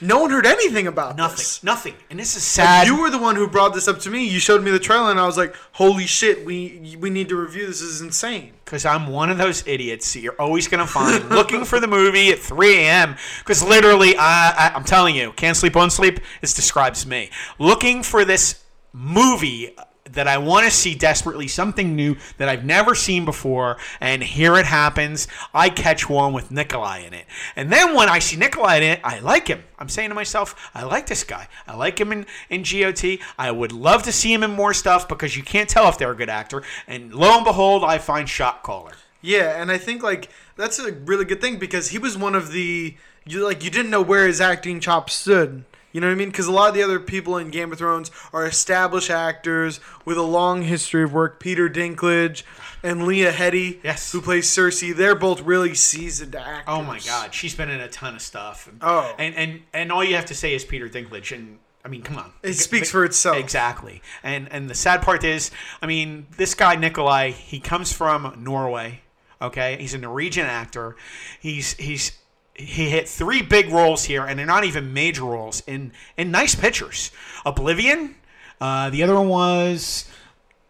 No 0.00 0.20
one 0.20 0.30
heard 0.30 0.46
anything 0.46 0.86
about 0.86 1.16
Nothing. 1.16 1.36
this. 1.36 1.62
Nothing. 1.62 1.92
Nothing. 1.92 2.06
And 2.10 2.18
this 2.18 2.36
is 2.36 2.42
sad. 2.42 2.86
You 2.86 3.00
were 3.00 3.10
the 3.10 3.18
one 3.18 3.36
who 3.36 3.46
brought 3.46 3.74
this 3.74 3.86
up 3.88 3.98
to 4.00 4.10
me. 4.10 4.24
You 4.26 4.40
showed 4.40 4.62
me 4.62 4.70
the 4.70 4.78
trailer, 4.78 5.10
and 5.10 5.20
I 5.20 5.26
was 5.26 5.36
like, 5.36 5.54
"Holy 5.72 6.06
shit! 6.06 6.44
We 6.44 6.96
we 6.98 7.10
need 7.10 7.28
to 7.28 7.36
review 7.36 7.66
this. 7.66 7.80
This 7.80 7.88
is 7.88 8.00
insane." 8.00 8.52
because 8.70 8.84
I'm 8.84 9.08
one 9.08 9.30
of 9.30 9.36
those 9.38 9.66
idiots 9.66 10.12
that 10.12 10.20
you're 10.20 10.40
always 10.40 10.68
going 10.68 10.78
to 10.78 10.86
find 10.86 11.28
looking 11.30 11.64
for 11.64 11.80
the 11.80 11.88
movie 11.88 12.30
at 12.30 12.38
3 12.38 12.76
a.m. 12.76 13.16
Because 13.40 13.64
literally, 13.64 14.14
I, 14.16 14.50
I, 14.50 14.72
I'm 14.76 14.84
telling 14.84 15.16
you, 15.16 15.32
can't 15.32 15.56
sleep, 15.56 15.74
won't 15.74 15.90
sleep. 15.90 16.20
This 16.40 16.54
describes 16.54 17.04
me. 17.04 17.30
Looking 17.58 18.04
for 18.04 18.24
this 18.24 18.62
movie 18.92 19.74
that 20.12 20.28
I 20.28 20.38
want 20.38 20.64
to 20.64 20.70
see 20.70 20.94
desperately, 20.94 21.48
something 21.48 21.94
new 21.94 22.16
that 22.38 22.48
I've 22.48 22.64
never 22.64 22.94
seen 22.94 23.24
before, 23.24 23.76
and 24.00 24.22
here 24.22 24.56
it 24.56 24.66
happens. 24.66 25.28
I 25.54 25.68
catch 25.70 26.08
one 26.08 26.32
with 26.32 26.50
Nikolai 26.50 26.98
in 26.98 27.14
it. 27.14 27.26
And 27.56 27.72
then 27.72 27.94
when 27.94 28.08
I 28.08 28.18
see 28.18 28.36
Nikolai 28.36 28.76
in 28.76 28.82
it, 28.82 29.00
I 29.04 29.20
like 29.20 29.48
him. 29.48 29.64
I'm 29.78 29.88
saying 29.88 30.10
to 30.10 30.14
myself, 30.14 30.70
I 30.74 30.84
like 30.84 31.06
this 31.06 31.24
guy. 31.24 31.48
I 31.66 31.74
like 31.76 32.00
him 32.00 32.12
in, 32.12 32.26
in 32.48 32.62
GOT. 32.62 33.18
I 33.38 33.50
would 33.50 33.72
love 33.72 34.02
to 34.04 34.12
see 34.12 34.32
him 34.32 34.42
in 34.42 34.50
more 34.50 34.74
stuff 34.74 35.08
because 35.08 35.36
you 35.36 35.42
can't 35.42 35.68
tell 35.68 35.88
if 35.88 35.98
they're 35.98 36.12
a 36.12 36.16
good 36.16 36.28
actor. 36.28 36.62
And 36.86 37.14
lo 37.14 37.36
and 37.36 37.44
behold, 37.44 37.84
I 37.84 37.98
find 37.98 38.28
Shot 38.28 38.62
Caller. 38.62 38.92
Yeah, 39.22 39.60
and 39.60 39.70
I 39.70 39.78
think 39.78 40.02
like 40.02 40.30
that's 40.56 40.78
a 40.78 40.92
really 40.92 41.24
good 41.24 41.40
thing 41.40 41.58
because 41.58 41.90
he 41.90 41.98
was 41.98 42.16
one 42.16 42.34
of 42.34 42.52
the 42.52 42.96
you 43.26 43.44
like 43.44 43.62
you 43.62 43.70
didn't 43.70 43.90
know 43.90 44.02
where 44.02 44.26
his 44.26 44.40
acting 44.40 44.80
chops 44.80 45.14
stood. 45.14 45.64
You 45.92 46.00
know 46.00 46.06
what 46.06 46.12
I 46.12 46.16
mean? 46.16 46.28
Because 46.30 46.46
a 46.46 46.52
lot 46.52 46.68
of 46.68 46.74
the 46.74 46.82
other 46.82 47.00
people 47.00 47.36
in 47.36 47.50
Game 47.50 47.72
of 47.72 47.78
Thrones 47.78 48.10
are 48.32 48.46
established 48.46 49.10
actors 49.10 49.80
with 50.04 50.16
a 50.16 50.22
long 50.22 50.62
history 50.62 51.02
of 51.02 51.12
work. 51.12 51.40
Peter 51.40 51.68
Dinklage 51.68 52.42
and 52.82 53.06
Lena 53.06 53.30
Headey, 53.32 53.78
Yes. 53.82 54.12
who 54.12 54.20
plays 54.20 54.48
Cersei, 54.48 54.94
they're 54.94 55.14
both 55.16 55.40
really 55.42 55.74
seasoned 55.74 56.34
actors. 56.36 56.64
Oh 56.68 56.82
my 56.82 56.98
God, 57.00 57.34
she's 57.34 57.54
been 57.54 57.68
in 57.70 57.80
a 57.80 57.88
ton 57.88 58.14
of 58.14 58.22
stuff. 58.22 58.68
And, 58.68 58.78
Oh. 58.82 59.14
and 59.18 59.34
and 59.34 59.62
and 59.72 59.92
all 59.92 60.04
you 60.04 60.14
have 60.14 60.26
to 60.26 60.34
say 60.34 60.54
is 60.54 60.64
Peter 60.64 60.88
Dinklage, 60.88 61.34
and 61.34 61.58
I 61.84 61.88
mean, 61.88 62.02
come 62.02 62.18
on, 62.18 62.32
It 62.42 62.54
speaks 62.54 62.90
for 62.90 63.04
itself. 63.04 63.36
Exactly. 63.38 64.00
And 64.22 64.48
and 64.52 64.70
the 64.70 64.74
sad 64.74 65.02
part 65.02 65.24
is, 65.24 65.50
I 65.82 65.86
mean, 65.86 66.26
this 66.36 66.54
guy 66.54 66.76
Nikolai, 66.76 67.30
he 67.30 67.58
comes 67.58 67.92
from 67.92 68.34
Norway. 68.38 69.00
Okay, 69.42 69.78
he's 69.80 69.94
a 69.94 69.98
Norwegian 69.98 70.46
actor. 70.46 70.94
He's 71.40 71.72
he's 71.74 72.12
he 72.60 72.90
hit 72.90 73.08
three 73.08 73.42
big 73.42 73.70
roles 73.70 74.04
here, 74.04 74.24
and 74.24 74.38
they're 74.38 74.46
not 74.46 74.64
even 74.64 74.92
major 74.92 75.24
roles 75.24 75.62
in 75.66 75.92
in 76.16 76.30
nice 76.30 76.54
pictures. 76.54 77.10
Oblivion. 77.44 78.16
Uh, 78.60 78.90
the 78.90 79.02
other 79.02 79.14
one 79.14 79.28
was 79.28 80.10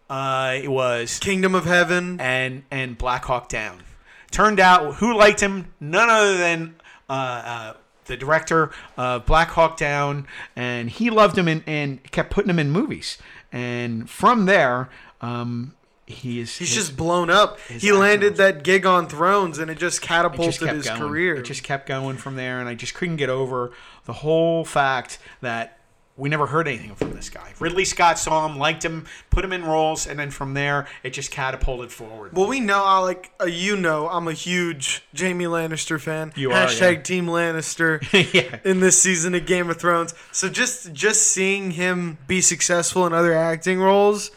uh, 0.09 0.59
it 0.63 0.71
was 0.71 1.19
Kingdom 1.19 1.55
of 1.55 1.65
Heaven. 1.65 2.21
and 2.21 2.65
and 2.71 2.99
Black 2.99 3.25
Hawk 3.25 3.49
Down. 3.49 3.83
Turned 4.31 4.61
out 4.61 4.97
who 4.97 5.17
liked 5.17 5.41
him? 5.41 5.73
None 5.81 6.09
other 6.09 6.37
than 6.37 6.77
uh, 7.09 7.13
uh, 7.13 7.75
the 8.05 8.17
director 8.17 8.71
of 8.97 9.27
Black 9.27 9.49
Hawk 9.49 9.77
Down, 9.77 10.27
and 10.55 10.91
he 10.91 11.11
loved 11.11 11.37
him 11.37 11.49
and, 11.49 11.63
and 11.67 12.03
kept 12.13 12.31
putting 12.31 12.51
him 12.51 12.59
in 12.59 12.71
movies. 12.71 13.19
And 13.53 14.09
from 14.09 14.47
there, 14.47 14.89
um, 15.21 15.75
he 16.11 16.41
is 16.41 16.57
He's 16.57 16.75
just 16.75 16.97
blown 16.97 17.31
up. 17.31 17.59
He 17.61 17.93
landed 17.93 18.37
that 18.37 18.63
gig 18.63 18.85
on 18.85 19.09
Thrones, 19.09 19.59
and 19.59 19.71
it 19.71 19.79
just 19.79 20.03
it 20.03 20.07
catapulted 20.07 20.61
just 20.61 20.75
his 20.75 20.87
going. 20.87 21.01
career. 21.01 21.37
It 21.37 21.45
just 21.45 21.63
kept 21.63 21.87
going 21.87 22.17
from 22.17 22.37
there, 22.37 22.61
and 22.61 22.69
I 22.69 22.75
just 22.75 22.95
couldn't 22.95 23.17
get 23.17 23.31
over 23.31 23.73
the 24.05 24.13
whole 24.13 24.65
fact 24.65 25.19
that 25.41 25.81
we 26.21 26.29
never 26.29 26.47
heard 26.47 26.69
anything 26.69 26.95
from 26.95 27.15
this 27.15 27.31
guy. 27.31 27.55
Ridley 27.59 27.87
Scott 27.87 28.19
saw 28.19 28.47
him, 28.47 28.59
liked 28.59 28.85
him, 28.85 29.07
put 29.31 29.43
him 29.43 29.53
in 29.53 29.65
roles, 29.65 30.07
and 30.07 30.19
then 30.19 30.31
from 30.31 30.53
there, 30.53 30.87
it 31.03 31.11
just 31.11 31.31
catapulted 31.31 31.91
forward. 31.91 32.37
Well, 32.37 32.47
we 32.47 32.61
know, 32.61 32.85
I 32.85 32.99
like 32.99 33.33
uh, 33.41 33.47
you 33.47 33.75
know, 33.75 34.07
I'm 34.09 34.29
a 34.29 34.35
huge 34.35 35.03
Jamie 35.15 35.47
Lannister 35.47 35.99
fan. 35.99 36.33
You 36.37 36.51
are, 36.51 36.67
Hashtag 36.67 36.97
yeah. 36.97 37.03
Team 37.03 37.27
Lannister 37.27 38.03
yeah. 38.35 38.59
in 38.65 38.81
this 38.81 39.01
season 39.01 39.35
of 39.35 39.47
Game 39.47 39.71
of 39.71 39.79
Thrones. 39.79 40.15
So 40.31 40.51
just 40.51 40.93
just 40.93 41.23
seeing 41.23 41.71
him 41.73 42.19
be 42.27 42.43
successful 42.43 43.07
in 43.07 43.15
other 43.15 43.33
acting 43.33 43.81
roles 43.81 44.31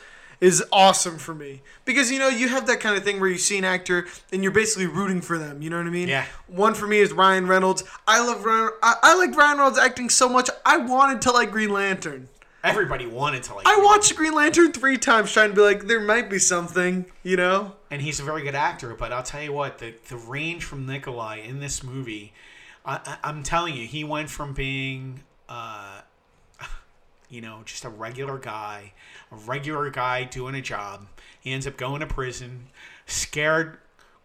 is 0.44 0.62
awesome 0.74 1.18
for 1.18 1.34
me 1.34 1.62
because 1.86 2.12
you 2.12 2.20
know 2.20 2.28
you 2.28 2.50
have 2.50 2.68
that 2.68 2.82
kind 2.82 2.98
of 2.98 3.04
thing 3.04 3.22
where 3.22 3.30
you 3.30 3.38
see 3.38 3.58
an 3.58 3.64
actor 3.64 4.06
and 4.34 4.44
you're 4.44 4.52
basically 4.52 4.88
rooting 4.88 5.22
for 5.22 5.38
them. 5.38 5.62
You 5.62 5.70
know 5.70 5.78
what 5.78 5.88
I 5.88 5.90
mean? 5.90 6.10
Yeah. 6.10 6.26
One 6.48 6.74
for 6.74 6.86
me 6.86 7.00
is 7.00 7.14
Ryan 7.14 7.48
Reynolds. 7.48 7.86
I 8.06 8.20
love 8.26 8.44
Ryan. 8.44 8.72
I, 8.84 8.96
I 9.02 9.18
like 9.18 9.36
Ryan 9.38 9.58
Reynolds 9.58 9.80
acting 9.80 10.10
so 10.10 10.28
much. 10.28 10.50
I 10.66 10.78
wanted 10.78 11.22
to 11.22 11.32
like 11.32 11.52
Green 11.52 11.70
Lantern. 11.70 12.28
Everybody 12.62 13.06
wanted 13.08 13.44
to 13.44 13.56
like. 13.56 13.66
I 13.66 13.78
watched 13.84 14.14
Green 14.18 14.36
Lantern 14.36 14.74
three 14.74 14.98
times 14.98 15.32
trying 15.32 15.52
to 15.52 15.56
be 15.56 15.62
like 15.62 15.88
there 15.88 16.02
might 16.02 16.30
be 16.30 16.40
something. 16.40 17.06
You 17.24 17.38
know? 17.38 17.74
and 17.94 18.02
he's 18.02 18.20
a 18.20 18.24
very 18.24 18.42
good 18.42 18.56
actor. 18.56 18.96
But 18.96 19.14
I'll 19.14 19.24
tell 19.24 19.44
you 19.44 19.54
what, 19.54 19.78
the 19.78 19.94
the 20.10 20.18
range 20.18 20.66
from 20.66 20.86
Nikolai 20.86 21.38
in 21.38 21.60
this 21.62 21.84
movie, 21.84 22.34
I, 22.84 23.00
I, 23.06 23.30
I'm 23.30 23.44
telling 23.44 23.76
you, 23.76 23.86
he 23.86 24.04
went 24.04 24.30
from 24.30 24.54
being, 24.54 25.22
uh, 25.48 26.02
you 27.34 27.42
know, 27.42 27.62
just 27.66 27.84
a 27.84 27.90
regular 27.90 28.38
guy, 28.38 28.94
a 29.32 29.36
regular 29.36 29.90
guy 29.90 30.24
doing 30.24 30.54
a 30.54 30.62
job. 30.62 31.08
He 31.40 31.52
ends 31.52 31.66
up 31.66 31.78
going 31.78 32.02
to 32.02 32.06
prison, 32.06 32.68
scared 33.08 33.80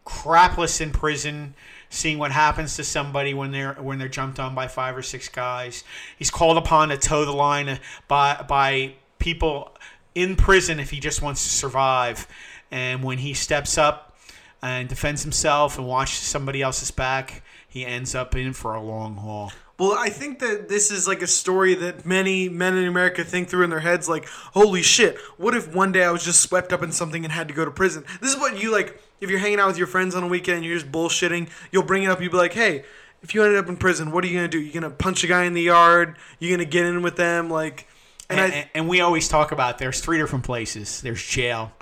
crapless 0.04 0.82
in 0.82 0.90
prison, 0.90 1.54
seeing 1.88 2.18
what 2.18 2.32
happens 2.32 2.76
to 2.76 2.84
somebody 2.84 3.32
when 3.32 3.50
they're 3.50 3.72
when 3.74 3.98
they're 3.98 4.08
jumped 4.08 4.38
on 4.38 4.54
by 4.54 4.68
five 4.68 4.94
or 4.94 5.00
six 5.00 5.26
guys. 5.26 5.84
He's 6.18 6.30
called 6.30 6.58
upon 6.58 6.90
to 6.90 6.98
toe 6.98 7.24
the 7.24 7.32
line 7.32 7.80
by 8.08 8.44
by 8.46 8.96
people 9.18 9.74
in 10.14 10.36
prison 10.36 10.78
if 10.78 10.90
he 10.90 11.00
just 11.00 11.22
wants 11.22 11.42
to 11.44 11.48
survive. 11.48 12.26
And 12.70 13.02
when 13.02 13.16
he 13.16 13.32
steps 13.32 13.78
up 13.78 14.18
and 14.60 14.86
defends 14.86 15.22
himself 15.22 15.78
and 15.78 15.86
watches 15.86 16.18
somebody 16.18 16.60
else's 16.60 16.90
back, 16.90 17.42
he 17.66 17.86
ends 17.86 18.14
up 18.14 18.36
in 18.36 18.52
for 18.52 18.74
a 18.74 18.82
long 18.82 19.16
haul. 19.16 19.50
Well, 19.78 19.92
I 19.92 20.08
think 20.08 20.40
that 20.40 20.68
this 20.68 20.90
is 20.90 21.06
like 21.06 21.22
a 21.22 21.26
story 21.28 21.74
that 21.76 22.04
many 22.04 22.48
men 22.48 22.76
in 22.76 22.88
America 22.88 23.22
think 23.22 23.48
through 23.48 23.62
in 23.62 23.70
their 23.70 23.78
heads 23.78 24.08
like, 24.08 24.26
holy 24.26 24.82
shit, 24.82 25.16
what 25.36 25.54
if 25.54 25.72
one 25.72 25.92
day 25.92 26.02
I 26.02 26.10
was 26.10 26.24
just 26.24 26.40
swept 26.40 26.72
up 26.72 26.82
in 26.82 26.90
something 26.90 27.22
and 27.22 27.32
had 27.32 27.46
to 27.46 27.54
go 27.54 27.64
to 27.64 27.70
prison? 27.70 28.04
This 28.20 28.34
is 28.34 28.40
what 28.40 28.60
you 28.60 28.72
like, 28.72 29.00
if 29.20 29.30
you're 29.30 29.38
hanging 29.38 29.60
out 29.60 29.68
with 29.68 29.78
your 29.78 29.86
friends 29.86 30.16
on 30.16 30.24
a 30.24 30.26
weekend 30.26 30.58
and 30.58 30.66
you're 30.66 30.76
just 30.76 30.90
bullshitting, 30.90 31.48
you'll 31.70 31.84
bring 31.84 32.02
it 32.02 32.10
up, 32.10 32.20
you'll 32.20 32.32
be 32.32 32.36
like, 32.36 32.54
hey, 32.54 32.82
if 33.22 33.34
you 33.34 33.44
ended 33.44 33.56
up 33.58 33.68
in 33.68 33.76
prison, 33.76 34.10
what 34.10 34.24
are 34.24 34.26
you 34.26 34.34
going 34.38 34.50
to 34.50 34.58
do? 34.58 34.60
You're 34.60 34.80
going 34.80 34.90
to 34.90 34.96
punch 34.96 35.22
a 35.22 35.28
guy 35.28 35.44
in 35.44 35.54
the 35.54 35.62
yard? 35.62 36.16
You're 36.40 36.56
going 36.56 36.66
to 36.66 36.70
get 36.70 36.84
in 36.84 37.02
with 37.02 37.14
them? 37.14 37.48
Like, 37.48 37.86
and, 38.28 38.40
And, 38.40 38.52
I, 38.52 38.56
and, 38.56 38.70
and 38.74 38.88
we 38.88 39.00
always 39.00 39.28
talk 39.28 39.52
about 39.52 39.78
there's 39.78 40.00
three 40.00 40.18
different 40.18 40.44
places 40.44 41.02
there's 41.02 41.24
jail, 41.24 41.72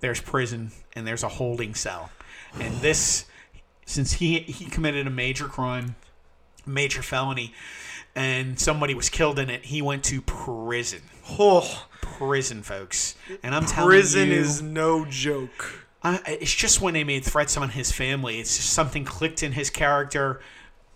there's 0.00 0.20
prison, 0.20 0.70
and 0.94 1.06
there's 1.06 1.22
a 1.22 1.28
holding 1.28 1.74
cell. 1.74 2.10
And 2.60 2.74
this, 2.82 3.24
since 3.86 4.12
he, 4.12 4.40
he 4.40 4.66
committed 4.66 5.06
a 5.06 5.10
major 5.10 5.46
crime, 5.46 5.96
major 6.68 7.02
felony, 7.02 7.54
and 8.14 8.58
somebody 8.58 8.94
was 8.94 9.08
killed 9.08 9.38
in 9.38 9.50
it, 9.50 9.64
he 9.64 9.82
went 9.82 10.04
to 10.04 10.20
prison. 10.22 11.02
oh, 11.38 11.86
Prison, 12.00 12.62
folks. 12.62 13.14
And 13.42 13.54
I'm 13.54 13.64
telling 13.64 13.90
prison 13.90 14.28
you, 14.28 14.36
prison 14.36 14.50
is 14.50 14.62
no 14.62 15.04
joke. 15.04 15.86
I, 16.02 16.20
it's 16.26 16.54
just 16.54 16.80
when 16.80 16.94
they 16.94 17.04
made 17.04 17.24
threats 17.24 17.56
on 17.56 17.70
his 17.70 17.92
family, 17.92 18.38
it's 18.40 18.56
just 18.56 18.70
something 18.70 19.04
clicked 19.04 19.42
in 19.42 19.52
his 19.52 19.68
character, 19.70 20.40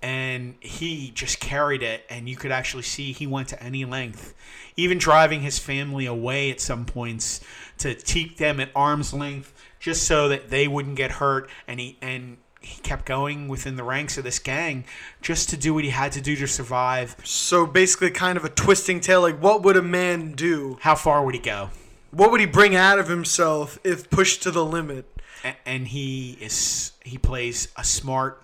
and 0.00 0.54
he 0.60 1.10
just 1.14 1.40
carried 1.40 1.82
it. 1.82 2.04
And 2.08 2.28
you 2.28 2.36
could 2.36 2.52
actually 2.52 2.84
see 2.84 3.12
he 3.12 3.26
went 3.26 3.48
to 3.48 3.62
any 3.62 3.84
length, 3.84 4.34
even 4.76 4.98
driving 4.98 5.40
his 5.42 5.58
family 5.58 6.06
away 6.06 6.50
at 6.50 6.60
some 6.60 6.84
points 6.84 7.40
to 7.78 7.94
keep 7.94 8.38
them 8.38 8.60
at 8.60 8.70
arm's 8.74 9.12
length, 9.12 9.54
just 9.80 10.04
so 10.04 10.28
that 10.28 10.50
they 10.50 10.68
wouldn't 10.68 10.96
get 10.96 11.12
hurt. 11.12 11.48
And 11.66 11.78
he 11.80 11.98
and 12.00 12.36
he 12.62 12.80
kept 12.82 13.04
going 13.04 13.48
within 13.48 13.76
the 13.76 13.84
ranks 13.84 14.16
of 14.18 14.24
this 14.24 14.38
gang 14.38 14.84
just 15.20 15.50
to 15.50 15.56
do 15.56 15.74
what 15.74 15.84
he 15.84 15.90
had 15.90 16.12
to 16.12 16.20
do 16.20 16.36
to 16.36 16.46
survive. 16.46 17.16
So 17.24 17.66
basically, 17.66 18.10
kind 18.10 18.38
of 18.38 18.44
a 18.44 18.48
twisting 18.48 19.00
tale. 19.00 19.22
Like, 19.22 19.40
what 19.42 19.62
would 19.62 19.76
a 19.76 19.82
man 19.82 20.32
do? 20.32 20.78
How 20.80 20.94
far 20.94 21.24
would 21.24 21.34
he 21.34 21.40
go? 21.40 21.70
What 22.10 22.30
would 22.30 22.40
he 22.40 22.46
bring 22.46 22.76
out 22.76 22.98
of 22.98 23.08
himself 23.08 23.78
if 23.84 24.10
pushed 24.10 24.42
to 24.44 24.50
the 24.50 24.64
limit? 24.64 25.06
A- 25.44 25.56
and 25.66 25.88
he 25.88 26.38
is 26.40 26.92
he 27.04 27.18
plays 27.18 27.68
a 27.76 27.84
smart, 27.84 28.42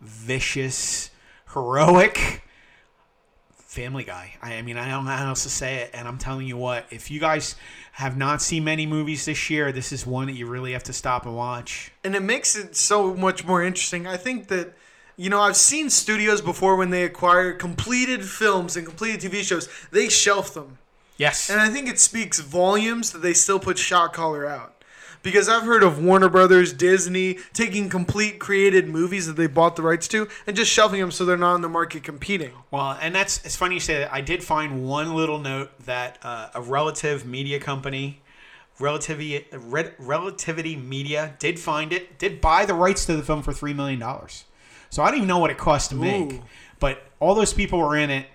vicious, 0.00 1.10
heroic 1.52 2.42
family 3.70 4.02
guy. 4.02 4.32
I, 4.42 4.54
I 4.56 4.62
mean, 4.62 4.76
I 4.76 4.90
don't 4.90 5.04
know 5.04 5.12
how 5.12 5.28
else 5.28 5.44
to 5.44 5.48
say 5.48 5.76
it. 5.76 5.90
And 5.94 6.08
I'm 6.08 6.18
telling 6.18 6.44
you 6.46 6.56
what, 6.56 6.86
if 6.90 7.08
you 7.08 7.20
guys 7.20 7.54
have 7.92 8.16
not 8.16 8.42
seen 8.42 8.64
many 8.64 8.84
movies 8.84 9.24
this 9.26 9.48
year, 9.48 9.70
this 9.70 9.92
is 9.92 10.04
one 10.04 10.26
that 10.26 10.32
you 10.34 10.46
really 10.46 10.72
have 10.72 10.82
to 10.84 10.92
stop 10.92 11.24
and 11.24 11.36
watch. 11.36 11.92
and 12.02 12.16
it 12.16 12.22
makes 12.22 12.56
it 12.56 12.74
so 12.74 13.14
much 13.14 13.44
more 13.44 13.62
interesting. 13.62 14.08
I 14.08 14.16
think 14.16 14.48
that 14.48 14.74
you 15.16 15.30
know 15.30 15.40
I've 15.40 15.56
seen 15.56 15.88
studios 15.88 16.40
before 16.40 16.74
when 16.74 16.90
they 16.90 17.04
acquire 17.04 17.52
completed 17.52 18.24
films 18.24 18.76
and 18.76 18.84
completed 18.84 19.20
TV 19.20 19.42
shows, 19.42 19.68
they 19.92 20.08
shelf 20.08 20.52
them, 20.52 20.78
Yes. 21.16 21.48
and 21.48 21.60
I 21.60 21.68
think 21.68 21.88
it 21.88 22.00
speaks 22.00 22.40
volumes 22.40 23.12
that 23.12 23.18
they 23.22 23.34
still 23.34 23.60
put 23.60 23.78
Shot 23.78 24.12
Caller 24.12 24.46
out. 24.48 24.79
Because 25.22 25.48
I've 25.48 25.64
heard 25.64 25.82
of 25.82 26.02
Warner 26.02 26.30
Brothers, 26.30 26.72
Disney 26.72 27.38
taking 27.52 27.90
complete 27.90 28.38
created 28.38 28.88
movies 28.88 29.26
that 29.26 29.34
they 29.36 29.46
bought 29.46 29.76
the 29.76 29.82
rights 29.82 30.08
to 30.08 30.28
and 30.46 30.56
just 30.56 30.72
shelving 30.72 31.00
them 31.00 31.10
so 31.10 31.24
they're 31.24 31.36
not 31.36 31.56
in 31.56 31.60
the 31.60 31.68
market 31.68 32.02
competing. 32.02 32.52
Well, 32.70 32.96
and 33.00 33.14
that's 33.14 33.44
it's 33.44 33.56
funny 33.56 33.74
you 33.74 33.80
say 33.80 33.98
that. 33.98 34.12
I 34.12 34.22
did 34.22 34.42
find 34.42 34.86
one 34.86 35.14
little 35.14 35.38
note 35.38 35.70
that 35.84 36.18
uh, 36.22 36.48
a 36.54 36.62
relative 36.62 37.26
media 37.26 37.60
company, 37.60 38.22
Relativity 38.78 39.46
Red, 39.52 39.94
Relativity 39.98 40.74
Media, 40.74 41.34
did 41.38 41.60
find 41.60 41.92
it, 41.92 42.18
did 42.18 42.40
buy 42.40 42.64
the 42.64 42.74
rights 42.74 43.04
to 43.04 43.16
the 43.16 43.22
film 43.22 43.42
for 43.42 43.52
three 43.52 43.74
million 43.74 44.00
dollars. 44.00 44.44
So 44.88 45.02
I 45.02 45.08
don't 45.08 45.16
even 45.16 45.28
know 45.28 45.38
what 45.38 45.50
it 45.50 45.58
cost 45.58 45.90
to 45.90 45.96
make, 45.96 46.32
Ooh. 46.32 46.42
but 46.80 47.02
all 47.20 47.34
those 47.34 47.52
people 47.52 47.78
were 47.78 47.96
in 47.96 48.10
it, 48.10 48.26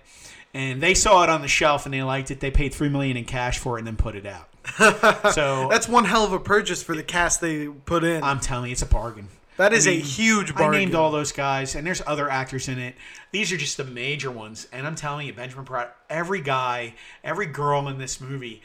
and 0.54 0.80
they 0.80 0.94
saw 0.94 1.22
it 1.24 1.28
on 1.28 1.42
the 1.42 1.48
shelf 1.48 1.84
and 1.84 1.92
they 1.92 2.02
liked 2.02 2.30
it. 2.30 2.38
They 2.40 2.52
paid 2.52 2.72
three 2.72 2.88
million 2.88 3.16
in 3.16 3.24
cash 3.24 3.58
for 3.58 3.76
it 3.76 3.80
and 3.80 3.86
then 3.88 3.96
put 3.96 4.14
it 4.14 4.24
out. 4.24 4.48
so 5.32 5.68
That's 5.70 5.88
one 5.88 6.04
hell 6.04 6.24
of 6.24 6.32
a 6.32 6.38
purchase 6.40 6.82
for 6.82 6.94
the 6.94 7.02
cast 7.02 7.40
they 7.40 7.68
put 7.68 8.04
in. 8.04 8.22
I'm 8.22 8.40
telling 8.40 8.66
you, 8.66 8.72
it's 8.72 8.82
a 8.82 8.86
bargain. 8.86 9.28
that 9.56 9.72
is 9.72 9.86
I 9.86 9.90
a 9.90 9.94
mean, 9.96 10.04
huge 10.04 10.52
I 10.56 10.68
named 10.68 10.94
all 10.94 11.10
those 11.10 11.32
guys, 11.32 11.74
and 11.74 11.86
there's 11.86 12.02
other 12.06 12.28
actors 12.28 12.68
in 12.68 12.78
it. 12.78 12.94
These 13.32 13.52
are 13.52 13.56
just 13.56 13.76
the 13.76 13.84
major 13.84 14.30
ones, 14.30 14.66
and 14.72 14.86
I'm 14.86 14.94
telling 14.94 15.26
you, 15.26 15.32
Benjamin 15.32 15.64
Bratt, 15.64 15.88
every 16.10 16.40
guy, 16.40 16.94
every 17.24 17.46
girl 17.46 17.88
in 17.88 17.98
this 17.98 18.20
movie 18.20 18.62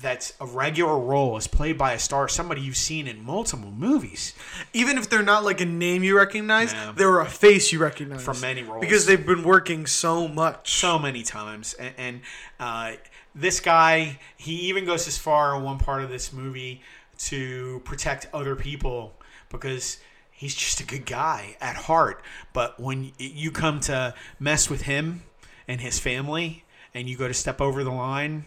that's 0.00 0.32
a 0.40 0.46
regular 0.46 0.98
role 0.98 1.36
is 1.36 1.46
played 1.48 1.76
by 1.76 1.92
a 1.92 1.98
star, 1.98 2.28
somebody 2.28 2.60
you've 2.60 2.76
seen 2.76 3.06
in 3.08 3.24
multiple 3.24 3.70
movies. 3.70 4.32
even 4.72 4.96
if 4.96 5.08
they're 5.10 5.22
not 5.22 5.44
like 5.44 5.60
a 5.60 5.64
name 5.66 6.02
you 6.04 6.16
recognize, 6.16 6.72
No. 6.72 6.92
they're 6.92 7.20
a 7.20 7.26
face 7.26 7.72
you 7.72 7.78
recognize 7.80 8.22
From 8.22 8.40
many 8.40 8.62
roles. 8.62 8.80
because 8.80 9.06
they've 9.06 9.24
been 9.26 9.42
working 9.42 9.86
so 9.86 10.28
much. 10.28 10.72
so 10.72 10.98
many 10.98 11.22
times 11.22 11.74
and, 11.74 11.94
and 11.98 12.20
uh, 12.60 12.92
this 13.34 13.60
guy 13.60 14.18
he 14.36 14.52
even 14.68 14.84
goes 14.84 15.06
as 15.08 15.18
far 15.18 15.56
in 15.56 15.62
one 15.64 15.78
part 15.78 16.02
of 16.02 16.10
this 16.10 16.32
movie 16.32 16.80
to 17.18 17.80
protect 17.84 18.28
other 18.32 18.54
people 18.56 19.14
because 19.50 19.98
he's 20.30 20.54
just 20.54 20.80
a 20.80 20.84
good 20.84 21.04
guy 21.06 21.56
at 21.60 21.74
heart 21.74 22.22
but 22.52 22.78
when 22.78 23.10
you 23.18 23.50
come 23.50 23.80
to 23.80 24.14
mess 24.38 24.70
with 24.70 24.82
him 24.82 25.22
and 25.66 25.80
his 25.80 25.98
family 25.98 26.64
and 26.94 27.08
you 27.08 27.16
go 27.16 27.26
to 27.28 27.34
step 27.34 27.60
over 27.60 27.82
the 27.84 27.90
line 27.90 28.46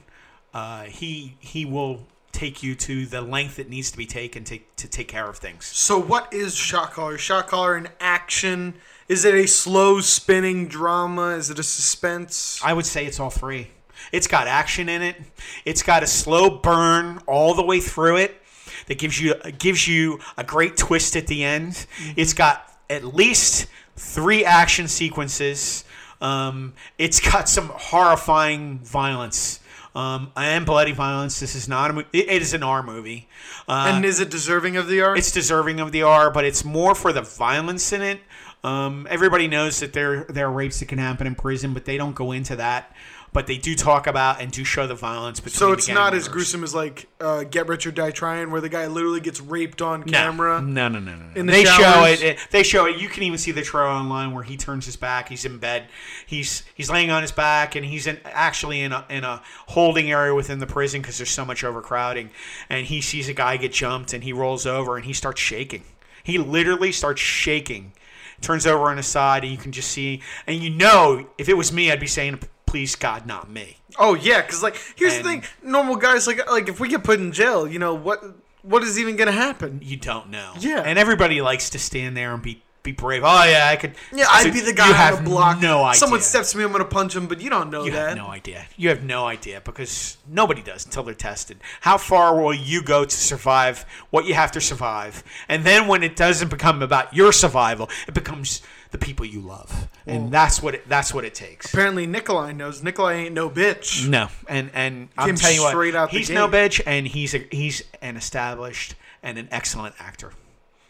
uh, 0.54 0.84
he 0.84 1.38
he 1.40 1.66
will 1.66 2.08
take 2.32 2.64
you 2.64 2.74
to 2.74 3.06
the 3.06 3.22
length 3.22 3.60
it 3.60 3.70
needs 3.70 3.92
to 3.92 3.98
be 3.98 4.06
taken 4.06 4.44
to, 4.44 4.58
to 4.78 4.88
take 4.88 5.08
care 5.08 5.28
of 5.28 5.38
things 5.38 5.66
so 5.66 6.00
what 6.00 6.34
is 6.34 6.56
Shot 6.56 6.92
Caller? 6.92 7.18
Shot 7.18 7.48
Caller 7.48 7.76
in 7.76 7.90
action? 8.00 8.76
Is 9.08 9.26
it 9.26 9.34
a 9.34 9.48
slow 9.48 10.00
spinning 10.00 10.68
drama? 10.68 11.30
Is 11.30 11.50
it 11.50 11.60
a 11.60 11.64
suspense? 11.64 12.62
I 12.64 12.74
would 12.74 12.86
say 12.86 13.06
it's 13.06 13.20
all 13.20 13.30
three. 13.30 13.70
It's 14.12 14.28
got 14.28 14.48
action 14.48 14.90
in 14.90 15.02
it. 15.02 15.16
It's 15.66 15.84
got 15.84 16.04
a 16.04 16.08
slow 16.08 16.50
burn 16.50 17.20
all 17.28 17.54
the 17.54 17.64
way 17.64 17.80
through 17.80 18.18
it 18.18 18.36
that 18.88 18.98
gives 19.00 19.20
you 19.20 19.36
gives 19.58 19.88
you 19.88 20.20
a 20.38 20.44
great 20.44 20.78
twist 20.78 21.16
at 21.16 21.28
the 21.28 21.44
end. 21.44 21.86
It's 22.16 22.34
got 22.34 22.72
at 22.90 23.04
least 23.04 23.68
three 23.96 24.46
action 24.46 24.88
sequences. 24.88 25.84
Um, 26.22 26.74
it's 26.98 27.20
got 27.20 27.50
some 27.50 27.70
horrifying 27.70 28.80
violence 28.80 29.61
um, 29.96 30.32
and 30.36 30.66
bloody 30.66 30.92
violence. 30.92 31.40
This 31.40 31.56
is 31.56 31.68
not 31.68 31.92
a 31.92 31.94
mo- 31.94 32.04
it, 32.14 32.30
it 32.30 32.42
is 32.42 32.54
an 32.54 32.64
R 32.64 32.84
movie. 32.84 33.28
Uh, 33.68 33.92
and 33.94 34.06
is 34.06 34.20
it 34.20 34.30
deserving 34.30 34.78
of 34.78 34.88
the 34.88 35.02
R? 35.02 35.16
it's 35.16 35.32
deserving 35.32 35.80
of 35.80 35.92
the 35.92 36.04
R, 36.04 36.32
but 36.32 36.46
it's 36.46 36.64
more 36.64 36.96
for 36.96 37.14
the 37.14 37.22
violence 37.22 37.92
in 37.92 38.02
it. 38.02 38.20
Um, 38.64 39.08
everybody 39.10 39.48
knows 39.48 39.80
that 39.80 39.94
there 39.94 40.26
there 40.26 40.48
are 40.48 40.52
rapes 40.52 40.80
that 40.80 40.88
can 40.88 41.00
happen 41.00 41.26
in 41.26 41.36
prison, 41.36 41.74
but 41.74 41.86
they 41.86 41.98
don't 41.98 42.16
go 42.16 42.32
into 42.32 42.56
that. 42.58 42.96
But 43.34 43.48
they 43.48 43.58
do 43.58 43.76
talk 43.76 44.08
about 44.08 44.42
and 44.42 44.52
do 44.52 44.66
show 44.66 44.88
the 44.88 44.94
violence 44.96 45.40
between. 45.40 45.58
so 45.58 45.68
the 45.68 45.74
it's 45.74 45.88
gang 45.88 45.96
not 45.96 46.14
as 46.14 46.28
gruesome 46.28 46.66
as 46.66 46.76
like 46.76 47.08
uh, 47.22 47.46
Get 47.46 47.66
Rich 47.70 47.88
or 47.88 47.92
Die 47.92 48.12
Trying, 48.12 48.52
where 48.52 48.60
the 48.60 48.68
guy 48.68 48.88
literally 48.88 49.22
gets 49.22 49.40
raped 49.40 49.82
on 49.82 50.04
camera. 50.04 50.62
No, 50.62 50.90
no, 50.90 51.00
no, 51.00 51.16
no. 51.16 51.24
no. 51.28 51.32
In 51.36 51.46
the 51.46 51.54
they 51.54 51.64
show 51.64 52.04
it, 52.04 52.22
it- 52.22 52.40
They 52.52 52.62
show 52.64 52.88
it. 52.88 52.98
You 53.00 53.08
can 53.08 53.24
even 53.24 53.38
see 53.38 53.52
the 53.52 53.62
trailer 53.62 53.88
online 53.88 54.34
where 54.34 54.44
he 54.44 54.58
turns 54.58 54.86
his 54.86 54.98
back. 54.98 55.30
He's 55.30 55.46
in 55.46 55.60
bed. 55.60 55.88
He's 56.28 56.64
he's 56.76 56.90
laying 56.92 57.10
on 57.10 57.22
his 57.22 57.32
back, 57.32 57.76
and 57.76 57.86
he's 57.86 58.06
in 58.06 58.20
actually 58.26 58.82
in 58.82 58.92
a 58.92 59.06
in 59.10 59.24
a 59.24 59.42
holding 59.68 60.12
area 60.12 60.36
within 60.36 60.60
the 60.60 60.68
prison 60.68 61.02
because 61.02 61.18
there's 61.18 61.30
so 61.32 61.46
much 61.46 61.64
overcrowding. 61.64 62.32
And 62.70 62.86
he 62.86 63.00
sees 63.00 63.30
a 63.30 63.34
guy 63.34 63.56
get 63.56 63.72
jumped, 63.72 64.12
and 64.12 64.26
he 64.26 64.34
rolls 64.34 64.66
over, 64.66 64.98
and 64.98 65.06
he 65.06 65.14
starts 65.14 65.40
shaking. 65.40 65.84
He 66.22 66.38
literally 66.38 66.92
starts 66.92 67.22
shaking. 67.22 67.94
Turns 68.42 68.68
over 68.68 68.90
on 68.90 68.98
his 68.98 69.06
side, 69.08 69.44
and 69.44 69.52
you 69.54 69.58
can 69.58 69.72
just 69.72 69.90
see. 69.90 70.22
And 70.48 70.62
you 70.62 70.70
know, 70.70 71.28
if 71.38 71.48
it 71.48 71.56
was 71.56 71.72
me, 71.72 71.92
I'd 71.92 72.00
be 72.02 72.08
saying, 72.08 72.40
"Please, 72.72 72.96
God, 72.96 73.26
not 73.26 73.50
me." 73.50 73.78
Oh 74.00 74.14
yeah, 74.16 74.42
because 74.42 74.64
like 74.64 74.78
here's 74.96 75.16
And- 75.16 75.26
the 75.26 75.30
thing: 75.30 75.44
normal 75.62 75.98
guys 75.98 76.26
like 76.28 76.50
like 76.50 76.70
if 76.70 76.80
we 76.80 76.88
get 76.88 77.04
put 77.04 77.20
in 77.20 77.32
jail, 77.32 77.68
you 77.68 77.80
know 77.80 77.94
what 77.94 78.24
what 78.62 78.82
is 78.84 78.98
even 79.00 79.16
gonna 79.18 79.32
happen? 79.32 79.80
You 79.84 79.98
don't 79.98 80.30
know. 80.30 80.54
Yeah. 80.60 80.82
And 80.86 80.98
everybody 80.98 81.42
likes 81.42 81.70
to 81.72 81.80
stand 81.80 82.16
there 82.16 82.34
and 82.34 82.42
be 82.42 82.64
be 82.84 82.92
brave. 82.92 83.22
Oh 83.24 83.44
yeah, 83.44 83.68
I 83.70 83.76
could. 83.76 83.94
Yeah, 84.12 84.26
I'd 84.28 84.52
be 84.54 84.60
the 84.62 84.74
guy 84.74 84.86
you 84.88 84.94
on 84.94 84.98
have 84.98 85.18
the 85.24 85.30
block. 85.30 85.60
No 85.62 85.84
idea. 85.84 86.00
Someone 86.00 86.22
steps 86.22 86.56
me, 86.56 86.64
I'm 86.64 86.72
gonna 86.72 86.86
punch 86.86 87.16
him, 87.16 87.28
but 87.28 87.40
you 87.42 87.50
don't 87.50 87.70
know 87.70 87.84
You 87.86 87.92
that. 87.92 88.10
have 88.10 88.18
no 88.18 88.28
idea. 88.28 88.66
You 88.76 88.90
have 88.90 89.04
no 89.04 89.26
idea 89.28 89.62
because 89.64 90.18
nobody 90.28 90.64
does 90.64 90.86
until 90.86 91.04
they're 91.04 91.14
tested. 91.14 91.60
How 91.82 91.98
far 92.00 92.42
will 92.42 92.54
you 92.56 92.82
go 92.82 93.06
to 93.06 93.16
survive 93.16 93.86
what 94.10 94.26
you 94.26 94.34
have 94.34 94.52
to 94.54 94.62
survive? 94.62 95.24
And 95.48 95.64
then 95.64 95.88
when 95.88 96.02
it 96.02 96.16
doesn't 96.16 96.48
become 96.50 96.82
about 96.82 97.14
your 97.14 97.32
survival, 97.32 97.88
it 98.08 98.16
becomes 98.16 98.62
the 98.92 98.98
people 98.98 99.26
you 99.26 99.40
love, 99.40 99.88
and 100.06 100.32
that's 100.32 100.62
what 100.62 100.76
it, 100.76 100.88
that's 100.88 101.14
what 101.14 101.26
it 101.26 101.34
takes. 101.34 101.74
Apparently, 101.74 102.06
Nikolai 102.06 102.52
knows. 102.52 102.84
Nikolai 102.84 103.14
ain't 103.14 103.34
no 103.34 103.50
bitch. 103.50 104.08
No, 104.08 104.28
and 104.48 104.70
and 104.74 105.10
I'm 105.18 105.36
telling 105.36 105.56
you 105.56 105.68
straight 105.68 105.94
what, 105.94 106.02
out 106.02 106.10
he's 106.12 106.30
no 106.30 106.48
bitch, 106.48 106.82
and 106.86 107.08
he's 107.08 107.34
a, 107.34 107.40
he's 107.52 107.84
an 108.02 108.18
established 108.18 108.96
and 109.24 109.38
an 109.38 109.48
excellent 109.52 109.96
actor. 110.00 110.34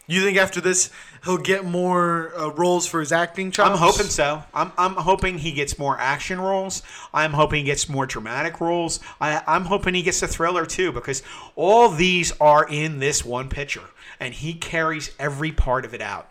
You 0.08 0.20
think 0.20 0.36
after 0.36 0.60
this 0.60 0.90
he'll 1.24 1.38
get 1.38 1.64
more 1.64 2.36
uh, 2.36 2.48
roles 2.48 2.86
for 2.86 2.98
his 2.98 3.12
acting 3.12 3.52
chops? 3.52 3.70
I'm 3.70 3.78
hoping 3.78 4.06
so. 4.06 4.42
I'm, 4.52 4.72
I'm 4.76 4.94
hoping 4.94 5.38
he 5.38 5.52
gets 5.52 5.78
more 5.78 5.96
action 5.98 6.40
roles. 6.40 6.82
I'm 7.14 7.32
hoping 7.32 7.60
he 7.60 7.64
gets 7.64 7.88
more 7.88 8.04
dramatic 8.04 8.60
roles. 8.60 8.98
I, 9.20 9.42
I'm 9.46 9.64
hoping 9.66 9.94
he 9.94 10.02
gets 10.02 10.20
a 10.20 10.26
thriller 10.26 10.66
too, 10.66 10.90
because 10.90 11.22
all 11.54 11.88
these 11.88 12.32
are 12.40 12.66
in 12.68 12.98
this 12.98 13.24
one 13.24 13.48
picture, 13.48 13.84
and 14.18 14.34
he 14.34 14.54
carries 14.54 15.12
every 15.20 15.52
part 15.52 15.84
of 15.84 15.94
it 15.94 16.02
out. 16.02 16.28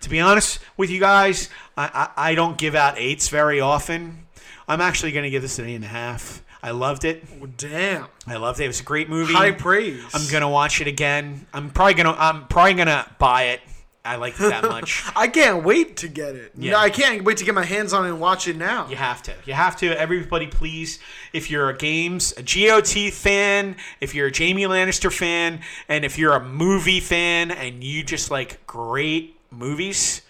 To 0.00 0.10
be 0.10 0.20
honest 0.20 0.60
with 0.76 0.90
you 0.90 1.00
guys, 1.00 1.48
I, 1.76 2.10
I, 2.16 2.30
I 2.30 2.34
don't 2.34 2.56
give 2.58 2.74
out 2.74 2.98
eights 2.98 3.28
very 3.28 3.60
often. 3.60 4.26
I'm 4.66 4.80
actually 4.80 5.12
going 5.12 5.24
to 5.24 5.30
give 5.30 5.42
this 5.42 5.58
an 5.58 5.66
eight 5.66 5.74
and 5.76 5.84
a 5.84 5.88
half. 5.88 6.42
I 6.62 6.72
loved 6.72 7.04
it. 7.04 7.24
Damn. 7.56 8.06
I 8.26 8.36
loved 8.36 8.60
it. 8.60 8.64
It 8.64 8.68
was 8.68 8.80
a 8.80 8.84
great 8.84 9.08
movie. 9.08 9.32
High 9.32 9.52
praise. 9.52 10.04
I'm 10.12 10.30
gonna 10.30 10.50
watch 10.50 10.80
it 10.80 10.86
again. 10.86 11.46
I'm 11.54 11.70
probably 11.70 11.94
gonna. 11.94 12.14
I'm 12.18 12.46
probably 12.48 12.74
gonna 12.74 13.10
buy 13.18 13.44
it. 13.44 13.60
I 14.04 14.16
liked 14.16 14.40
it 14.40 14.50
that 14.50 14.64
much. 14.68 15.04
I 15.16 15.28
can't 15.28 15.64
wait 15.64 15.98
to 15.98 16.08
get 16.08 16.34
it. 16.34 16.52
Yeah. 16.56 16.72
No, 16.72 16.78
I 16.78 16.90
can't 16.90 17.24
wait 17.24 17.38
to 17.38 17.44
get 17.44 17.54
my 17.54 17.64
hands 17.64 17.92
on 17.92 18.04
it 18.04 18.10
and 18.10 18.20
watch 18.20 18.46
it 18.46 18.56
now. 18.56 18.88
You 18.88 18.96
have 18.96 19.22
to. 19.24 19.34
You 19.46 19.54
have 19.54 19.76
to. 19.78 19.98
Everybody, 19.98 20.48
please. 20.48 20.98
If 21.32 21.50
you're 21.50 21.70
a 21.70 21.76
games, 21.76 22.34
a 22.36 22.42
GOT 22.42 23.10
fan, 23.12 23.76
if 24.00 24.14
you're 24.14 24.26
a 24.26 24.32
Jamie 24.32 24.64
Lannister 24.64 25.12
fan, 25.12 25.60
and 25.88 26.04
if 26.04 26.18
you're 26.18 26.34
a 26.34 26.44
movie 26.44 27.00
fan 27.00 27.50
and 27.50 27.82
you 27.82 28.02
just 28.02 28.30
like 28.30 28.66
great 28.66 29.39
movies, 29.50 30.22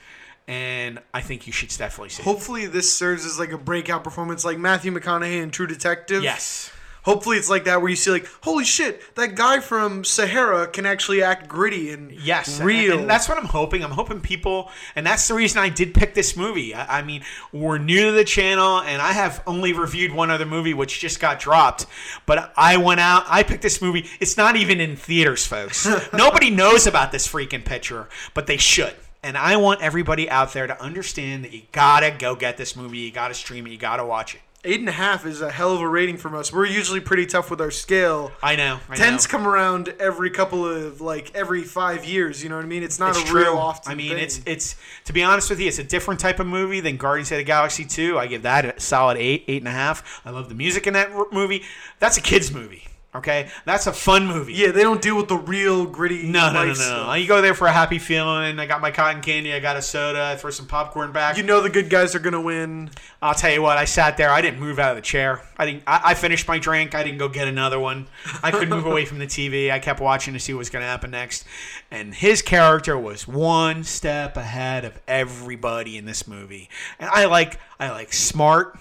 and 0.49 0.99
I 1.15 1.21
think 1.21 1.47
you 1.47 1.53
should 1.53 1.69
definitely 1.71 2.11
see. 2.11 2.23
it. 2.23 2.25
Hopefully, 2.25 2.67
this 2.67 2.93
serves 2.93 3.25
as 3.25 3.39
like 3.39 3.53
a 3.53 3.59
breakout 3.59 4.03
performance, 4.05 4.45
like 4.45 4.59
Matthew 4.59 4.93
McConaughey 4.93 5.43
in 5.43 5.51
True 5.51 5.67
Detective. 5.67 6.23
Yes. 6.23 6.71
Hopefully, 7.03 7.39
it's 7.39 7.49
like 7.49 7.65
that 7.65 7.81
where 7.81 7.89
you 7.89 7.97
see 7.97 8.11
like, 8.11 8.27
holy 8.43 8.63
shit, 8.65 9.15
that 9.15 9.35
guy 9.35 9.59
from 9.61 10.05
Sahara 10.05 10.67
can 10.67 10.85
actually 10.85 11.23
act 11.23 11.49
gritty 11.49 11.93
and 11.93 12.13
Yes, 12.13 12.59
and- 12.59 12.67
real. 12.67 12.99
And, 12.99 13.09
that's 13.09 13.27
what 13.27 13.39
I'm 13.39 13.47
hoping. 13.47 13.83
I'm 13.83 13.91
hoping 13.93 14.21
people, 14.21 14.71
and 14.95 15.07
that's 15.07 15.27
the 15.27 15.33
reason 15.33 15.63
I 15.63 15.71
did 15.71 15.95
pick 15.95 16.13
this 16.13 16.37
movie. 16.37 16.75
I, 16.75 16.99
I 16.99 17.03
mean, 17.03 17.23
we're 17.55 17.79
new 17.79 18.05
to 18.05 18.13
the 18.13 18.25
channel, 18.25 18.81
and 18.81 19.01
I 19.01 19.13
have 19.13 19.43
only 19.47 19.73
reviewed 19.73 20.13
one 20.13 20.31
other 20.31 20.45
movie, 20.45 20.75
which 20.75 21.01
just 21.01 21.21
got 21.21 21.41
dropped. 21.41 21.87
But 22.27 22.53
I 22.55 22.77
went 22.77 23.01
out, 23.01 23.25
I 23.29 23.45
picked 23.45 23.63
this 23.63 23.81
movie. 23.81 24.07
It's 24.21 24.37
not 24.37 24.57
even 24.57 24.79
in 24.79 24.95
theaters, 24.95 25.47
folks. 25.47 25.89
Nobody 26.13 26.51
knows 26.51 26.87
about 26.87 27.13
this 27.13 27.27
freaking 27.27 27.65
picture, 27.65 28.11
but 28.35 28.47
they 28.47 28.59
should. 28.59 28.95
And 29.23 29.37
I 29.37 29.57
want 29.57 29.83
everybody 29.83 30.31
out 30.31 30.53
there 30.55 30.67
to 30.67 30.81
understand 30.83 31.45
that 31.45 31.53
you 31.53 31.63
gotta 31.73 32.11
go 32.17 32.35
get 32.35 32.57
this 32.57 32.75
movie. 32.75 32.99
You 32.99 33.13
gotta 33.13 33.35
stream 33.35 33.67
it. 33.67 33.71
You 33.71 33.79
gotta 33.79 34.05
watch 34.05 34.35
it. 34.35 34.41
Eight 34.63 34.81
and 34.81 34.89
a 34.91 34.93
half 34.93 35.25
is 35.25 35.41
a 35.41 35.51
hell 35.51 35.73
of 35.75 35.81
a 35.81 35.89
rating 35.89 36.19
from 36.19 36.35
us. 36.35 36.53
We're 36.53 36.67
usually 36.67 37.01
pretty 37.01 37.25
tough 37.25 37.51
with 37.51 37.63
our 37.63 37.71
scale. 37.71 38.31
I 38.43 38.57
know. 38.57 38.79
I 38.91 38.97
Tens 38.97 39.27
know. 39.27 39.31
come 39.31 39.47
around 39.49 39.95
every 39.99 40.29
couple 40.31 40.67
of 40.67 41.01
like 41.01 41.35
every 41.35 41.63
five 41.63 42.05
years. 42.05 42.43
You 42.43 42.51
know 42.51 42.57
what 42.57 42.65
I 42.65 42.69
mean? 42.69 42.83
It's 42.83 42.99
not 42.99 43.11
It's 43.11 43.23
a 43.23 43.25
true. 43.27 43.43
real 43.43 43.57
often. 43.57 43.91
I 43.91 43.95
mean, 43.95 44.11
thing. 44.11 44.19
it's 44.19 44.41
it's 44.47 44.77
to 45.07 45.15
be 45.15 45.23
honest 45.23 45.49
with 45.49 45.61
you, 45.61 45.69
it's 45.69 45.79
a 45.79 45.85
different 45.85 46.21
type 46.21 46.41
of 46.41 46.47
movie 46.47 46.81
than 46.81 46.99
Guardians 46.99 47.31
of 47.33 47.39
the 47.39 47.45
Galaxy 47.45 47.85
Two. 47.87 48.19
I 48.19 48.27
give 48.27 48.43
that 48.43 48.65
a 48.77 48.81
solid 48.81 49.17
eight, 49.17 49.45
eight 49.49 49.63
and 49.63 49.69
a 49.69 49.73
half. 49.73 50.21
I 50.27 50.31
love 50.31 50.51
the 50.51 50.55
music 50.55 50.87
in 50.87 50.93
that 50.93 51.11
r- 51.11 51.27
movie. 51.33 51.63
That's 51.99 52.19
a 52.19 52.23
kids 52.23 52.53
movie. 52.53 52.85
Okay, 53.13 53.51
that's 53.65 53.89
a 53.89 53.93
fun 53.93 54.29
movie. 54.29 54.53
yeah. 54.55 54.71
They 54.71 54.85
don't 54.85 55.03
deal 55.03 55.17
with 55.17 55.27
the 55.27 55.37
real 55.37 55.85
gritty. 55.85 56.29
No, 56.29 56.53
no, 56.53 56.61
no, 56.63 56.67
no, 56.69 56.75
stuff. 56.75 57.19
You 57.19 57.27
go 57.27 57.43
there 57.43 57.55
for 57.55 57.67
a 57.67 57.73
happy 57.73 57.99
feeling. 57.99 58.61
I 58.61 58.67
got 58.67 58.81
my 58.81 58.93
cotton 58.93 59.21
candy. 59.21 59.53
I 59.53 59.59
got 59.59 59.77
a 59.77 59.83
soda. 59.83 60.23
I 60.23 60.37
throw 60.37 60.53
some 60.53 60.67
popcorn 60.67 61.11
back. 61.11 61.37
You 61.37 61.43
know 61.43 61.61
the 61.61 61.71
good 61.71 61.91
guys 61.91 62.15
are 62.15 62.21
gonna 62.21 62.41
win. 62.41 62.89
I'll 63.21 63.35
tell 63.35 63.51
you 63.51 63.63
what. 63.63 63.79
I 63.79 63.85
sat 63.85 64.17
there. 64.17 64.31
I 64.31 64.41
didn't 64.41 64.61
move 64.61 64.79
out 64.79 64.91
of 64.91 64.97
the 64.97 65.03
chair. 65.03 65.43
I 65.59 65.67
didn't. 65.67 65.83
I, 65.89 66.01
I 66.05 66.15
finished 66.15 66.47
my 66.47 66.61
drink. 66.61 66.95
I 66.95 67.03
didn't 67.03 67.19
go 67.19 67.29
get 67.29 67.49
another 67.49 67.81
one. 67.81 68.07
I 68.45 68.53
couldn't 68.53 68.71
move 68.71 68.87
away 68.87 69.05
from 69.05 69.19
the 69.19 69.27
TV. 69.27 69.73
I 69.73 69.81
kept 69.81 69.99
watching 69.99 70.33
to 70.35 70.41
see 70.41 70.55
what 70.55 70.59
was 70.59 70.71
going 70.71 70.83
to 70.83 70.89
happen 70.89 71.11
next. 71.11 71.45
And 71.91 72.15
his 72.15 72.43
character 72.43 72.97
was 72.97 73.27
one 73.27 73.83
step 73.83 74.37
ahead 74.37 74.85
of 74.85 75.01
everybody 75.09 75.99
in 75.99 76.05
this 76.05 76.29
movie. 76.29 76.69
And 77.01 77.11
I 77.11 77.25
like. 77.25 77.59
I 77.81 77.91
like 77.91 78.13
smart. 78.13 78.79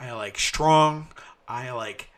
I 0.00 0.10
like 0.12 0.36
strong. 0.36 1.06
I 1.46 1.70
like. 1.70 2.10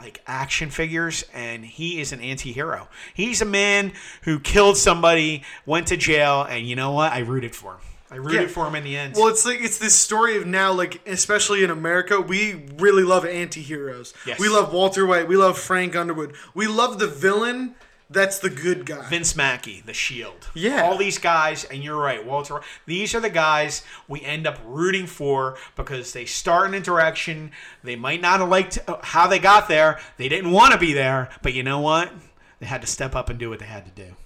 Like 0.00 0.22
action 0.26 0.70
figures, 0.70 1.24
and 1.34 1.64
he 1.64 2.00
is 2.00 2.12
an 2.12 2.20
anti-hero. 2.20 2.88
He's 3.14 3.42
a 3.42 3.46
man 3.46 3.92
who 4.22 4.38
killed 4.40 4.76
somebody, 4.76 5.42
went 5.66 5.88
to 5.88 5.96
jail, 5.96 6.42
and 6.42 6.66
you 6.66 6.76
know 6.76 6.92
what? 6.92 7.12
I 7.12 7.18
rooted 7.20 7.54
for 7.54 7.72
him. 7.72 7.80
I 8.10 8.16
rooted 8.16 8.40
Yeah. 8.42 8.46
for 8.48 8.66
him 8.66 8.74
in 8.74 8.82
the 8.84 8.96
end. 8.96 9.14
Well, 9.16 9.28
it's 9.28 9.46
like 9.46 9.60
it's 9.60 9.78
this 9.78 9.94
story 9.94 10.36
of 10.36 10.46
now, 10.46 10.72
like 10.72 11.00
especially 11.06 11.62
in 11.62 11.70
America, 11.70 12.20
we 12.20 12.66
really 12.76 13.04
love 13.04 13.24
anti-heroes. 13.24 14.14
Yes. 14.26 14.40
We 14.40 14.48
love 14.48 14.72
Walter 14.72 15.06
White. 15.06 15.28
We 15.28 15.36
love 15.36 15.58
Frank 15.58 15.94
Underwood. 15.94 16.34
We 16.54 16.66
love 16.66 16.98
the 16.98 17.06
villain. 17.06 17.74
That's 18.12 18.40
the 18.40 18.50
good 18.50 18.86
guy. 18.86 19.08
Vince 19.08 19.36
Mackey, 19.36 19.82
The 19.86 19.94
Shield. 19.94 20.48
Yeah. 20.52 20.82
All 20.82 20.98
these 20.98 21.18
guys, 21.18 21.62
and 21.62 21.84
you're 21.84 21.96
right, 21.96 22.26
Walter. 22.26 22.60
These 22.84 23.14
are 23.14 23.20
the 23.20 23.30
guys 23.30 23.84
we 24.08 24.20
end 24.22 24.48
up 24.48 24.58
rooting 24.64 25.06
for 25.06 25.56
because 25.76 26.12
they 26.12 26.24
start 26.24 26.66
an 26.66 26.74
interaction. 26.74 27.52
They 27.84 27.94
might 27.94 28.20
not 28.20 28.40
have 28.40 28.48
liked 28.48 28.78
uh, 28.88 28.98
how 29.02 29.28
they 29.28 29.38
got 29.38 29.68
there. 29.68 30.00
They 30.16 30.28
didn't 30.28 30.50
want 30.50 30.72
to 30.72 30.78
be 30.78 30.92
there, 30.92 31.30
but 31.42 31.54
you 31.54 31.62
know 31.62 31.78
what? 31.78 32.12
They 32.58 32.66
had 32.66 32.80
to 32.80 32.86
step 32.88 33.14
up 33.14 33.28
and 33.28 33.38
do 33.38 33.48
what 33.48 33.60
they 33.60 33.66
had 33.66 33.84
to 33.84 33.92
do. 33.92 34.16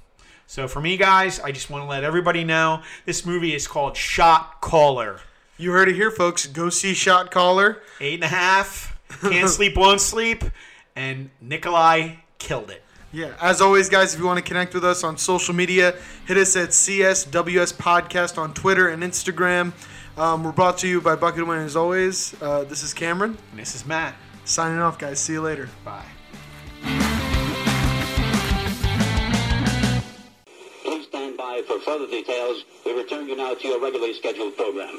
So 0.46 0.66
for 0.66 0.80
me, 0.80 0.96
guys, 0.96 1.38
I 1.40 1.52
just 1.52 1.68
want 1.68 1.84
to 1.84 1.88
let 1.88 2.04
everybody 2.04 2.42
know 2.42 2.82
this 3.04 3.26
movie 3.26 3.54
is 3.54 3.66
called 3.66 3.96
Shot 3.98 4.62
Caller. 4.62 5.20
You 5.58 5.72
heard 5.72 5.88
it 5.88 5.94
here, 5.94 6.10
folks. 6.10 6.46
Go 6.46 6.70
see 6.70 6.94
Shot 6.94 7.30
Caller. 7.30 7.82
Eight 8.00 8.14
and 8.14 8.24
a 8.24 8.28
half. 8.28 8.98
Can't 9.20 9.48
sleep, 9.50 9.76
won't 9.76 10.00
sleep. 10.00 10.42
And 10.96 11.30
Nikolai 11.40 12.16
killed 12.38 12.70
it. 12.70 12.83
Yeah. 13.14 13.34
As 13.40 13.60
always, 13.60 13.88
guys, 13.88 14.12
if 14.12 14.18
you 14.18 14.26
want 14.26 14.38
to 14.38 14.42
connect 14.44 14.74
with 14.74 14.84
us 14.84 15.04
on 15.04 15.16
social 15.16 15.54
media, 15.54 15.94
hit 16.26 16.36
us 16.36 16.56
at 16.56 16.70
CSWS 16.70 17.72
Podcast 17.74 18.38
on 18.38 18.52
Twitter 18.52 18.88
and 18.88 19.04
Instagram. 19.04 19.72
Um, 20.18 20.42
we're 20.42 20.50
brought 20.50 20.78
to 20.78 20.88
you 20.88 21.00
by 21.00 21.14
Bucket 21.14 21.46
Win 21.46 21.60
as 21.60 21.76
always. 21.76 22.34
Uh, 22.42 22.64
this 22.64 22.82
is 22.82 22.92
Cameron 22.92 23.38
And 23.52 23.60
this 23.60 23.76
is 23.76 23.86
Matt. 23.86 24.16
signing 24.44 24.80
off, 24.80 24.98
guys. 24.98 25.20
See 25.20 25.34
you 25.34 25.42
later. 25.42 25.68
Bye. 25.84 26.04
Please 30.82 31.06
stand 31.06 31.36
by 31.36 31.62
for 31.68 31.78
further 31.80 32.08
details. 32.08 32.64
We 32.84 32.92
return 33.00 33.28
you 33.28 33.36
now 33.36 33.54
to 33.54 33.68
your 33.68 33.80
regularly 33.80 34.14
scheduled 34.14 34.56
program. 34.56 34.98